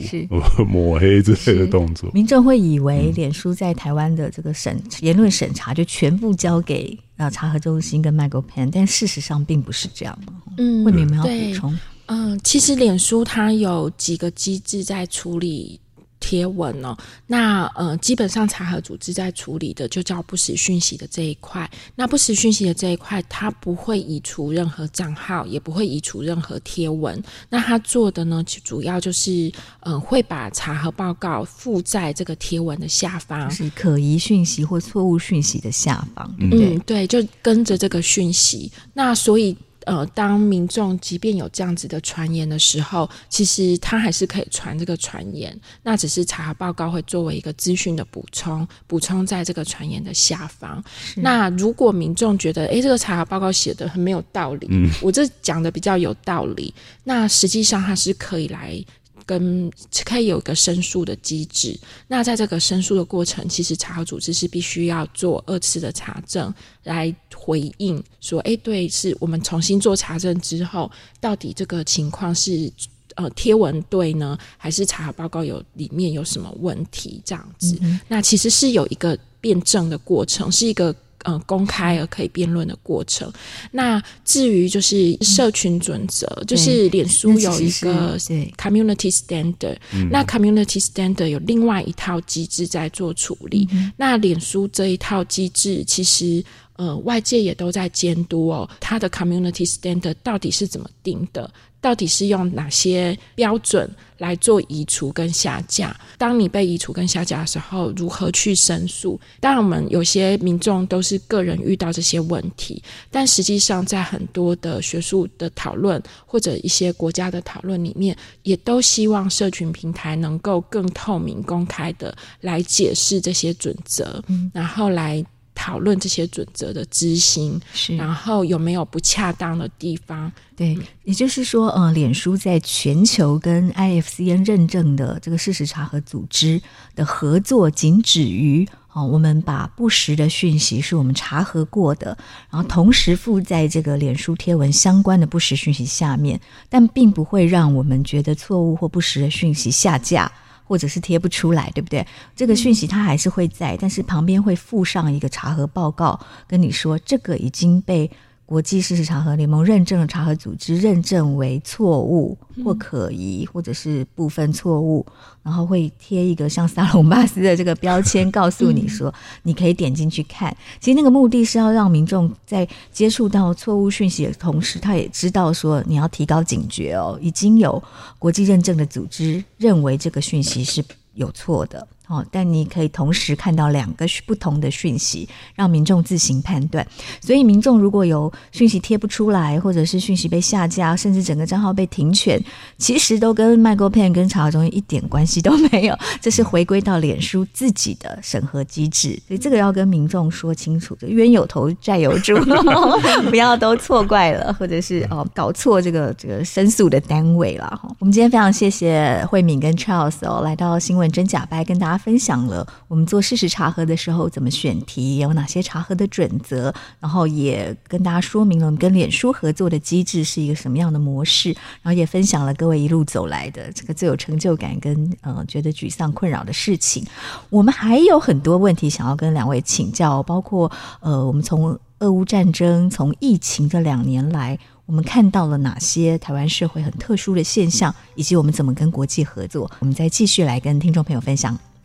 [0.69, 10.35] 抹黑之类的动作，民众会以为脸书在台湾的这个审言论审查就全部交给呃查核中心跟 Michael Pan，但事实上并不是这样嘛。
[10.59, 11.79] 嗯，慧敏有没有补充？
[12.09, 15.81] 嗯，其实脸书它有几个机制在处理。
[16.21, 16.97] 贴文哦，
[17.27, 21.69] 那呃，基本上查核组织在处理的就叫不实讯息的这一块。
[21.97, 27.21] 那不实讯息的这一块，它不会移除任何账号，也不会移除任何贴文。
[27.49, 29.51] 那它做的呢，主要就是
[29.81, 36.33] 呃，会把查核报告附在这个贴文的下方，是可疑讯息或错误讯息的下方。
[36.51, 38.71] 对嗯，对，就跟着这个讯息。
[38.93, 39.57] 那所以。
[39.87, 50.83] 呃，当民众即便有这样子的传言的时候，其实他还是可以传这个传言，那只是查核报告会作为一个资讯的补充，补充在这个传言的下方。
[51.17, 56.73] 那如果民众觉得，诶，这个查核报告写的很没有道理，嗯，我这讲的比较有道理，
[57.05, 58.83] 那实际上他是可以来。
[59.27, 59.71] 跟
[60.05, 66.53] 可以有一个申诉的机制，那在这个申诉的过程，其实查核组织是必须要做二次的查证
[66.85, 70.91] 来回应，说，哎，对，是我们重新做查证之后，
[71.21, 72.73] 到底这个情况是
[73.15, 77.21] 呃贴文对呢，还是查核报告有里面有什么问题？
[77.25, 80.95] 这样子，嗯、那其实是有一个辩证的过程，是一个。
[81.25, 83.31] 呃，公开而可以辩论的过程。
[83.71, 88.19] 那至于就是社群准则，嗯、就是脸书有一个
[88.57, 89.77] community standard，
[90.11, 93.69] 那 community standard 有另外一套机制在做处理。
[93.73, 96.43] 嗯、那脸书这一套机制，其实
[96.81, 101.53] 呃，外界也都在监督哦，它的 community standard 到底是怎么定的？
[101.79, 105.95] 到底是用哪些标准来做移除跟下架？
[106.17, 109.21] 当你被移除跟下架的时候，如何去申诉？
[109.41, 125.23] 当然，我们有些民众都是个人遇到这些问题，但实际上在很多的学术的讨论或者一些国家的讨论里面，也都希望社群平台能够更透明、公开的来解释这些准则，嗯、然后来。
[125.61, 130.33] 讨论这些准则的执行，是然后有没有不恰当的地方？
[130.57, 136.59] 对，也就是说，呃，脸书在全球跟 IFCN 认证的这个事实查核组织
[136.97, 142.17] 的合作，仅止于哦，我们把不实的讯息是我们查核过的，
[142.51, 146.41] 然后同时附在这个脸书贴文相关的不实讯息下面，
[146.71, 150.33] 但并不会让我们觉得错误或不实的讯息下架。
[150.71, 152.07] 或者是贴不出来，对不对？
[152.37, 158.09] 这个讯息它还是会在，但是旁边会附上一个查核报告，跟你说这个已经被。
[158.51, 165.07] 国际事实查核联盟认证的查核组织认证为错误或可疑，或者是部分错误，
[165.41, 170.53] 然后会贴一个像萨隆巴斯的这个标签，告诉你说你可以点进去看。
[170.81, 177.17] 其实那个目的是要让民众在接触到错误讯息的同时，他也知道说你要提高警觉哦。
[177.23, 177.81] 已经有
[178.19, 180.85] 国际认证的组织认为这个讯息是
[181.15, 181.87] 有错的。
[182.11, 186.85] 哦，但你可以同时看到两个不同的讯息，让民众自行判断。
[187.21, 192.43] 所以，民众如果有讯息贴不出来，或者是讯息被下架，甚至整个账号被停权，
[192.79, 195.97] 其实都跟 MyGoPen 跟查核中心一点关系都没有。
[196.21, 202.35] 这是回归到脸书自己的审核机制，所以这个要跟民众说清楚，冤有头债有主，
[203.31, 207.69] 不要都错怪了，或者是哦搞错这个这个申诉的单位了。
[207.81, 212.00] 哈，我们今天非常谢谢慧敏跟 Charles 哦，来到新闻真假掰跟大家。
[212.03, 221.51] 分享了我们做事实查核的时候怎么选题，有哪些查核的准则，然后也跟大家说明了跟脸书合作的机制是一个什么样的模式，
[221.83, 227.07] 然后也分享了各位一路走来的这个最有成就感跟呃觉得沮丧困扰的事情。
[227.51, 230.71] 我们还有很多问题想要跟两位请教，包括
[231.01, 234.59] 呃我们从俄乌战争、从疫情这两年来。
[234.87, 239.71] 我们看到了哪些台湾社会很特殊的现象，以及我们怎么跟国际合作？
[239.79, 241.57] 我们再继续来跟听众朋友分享。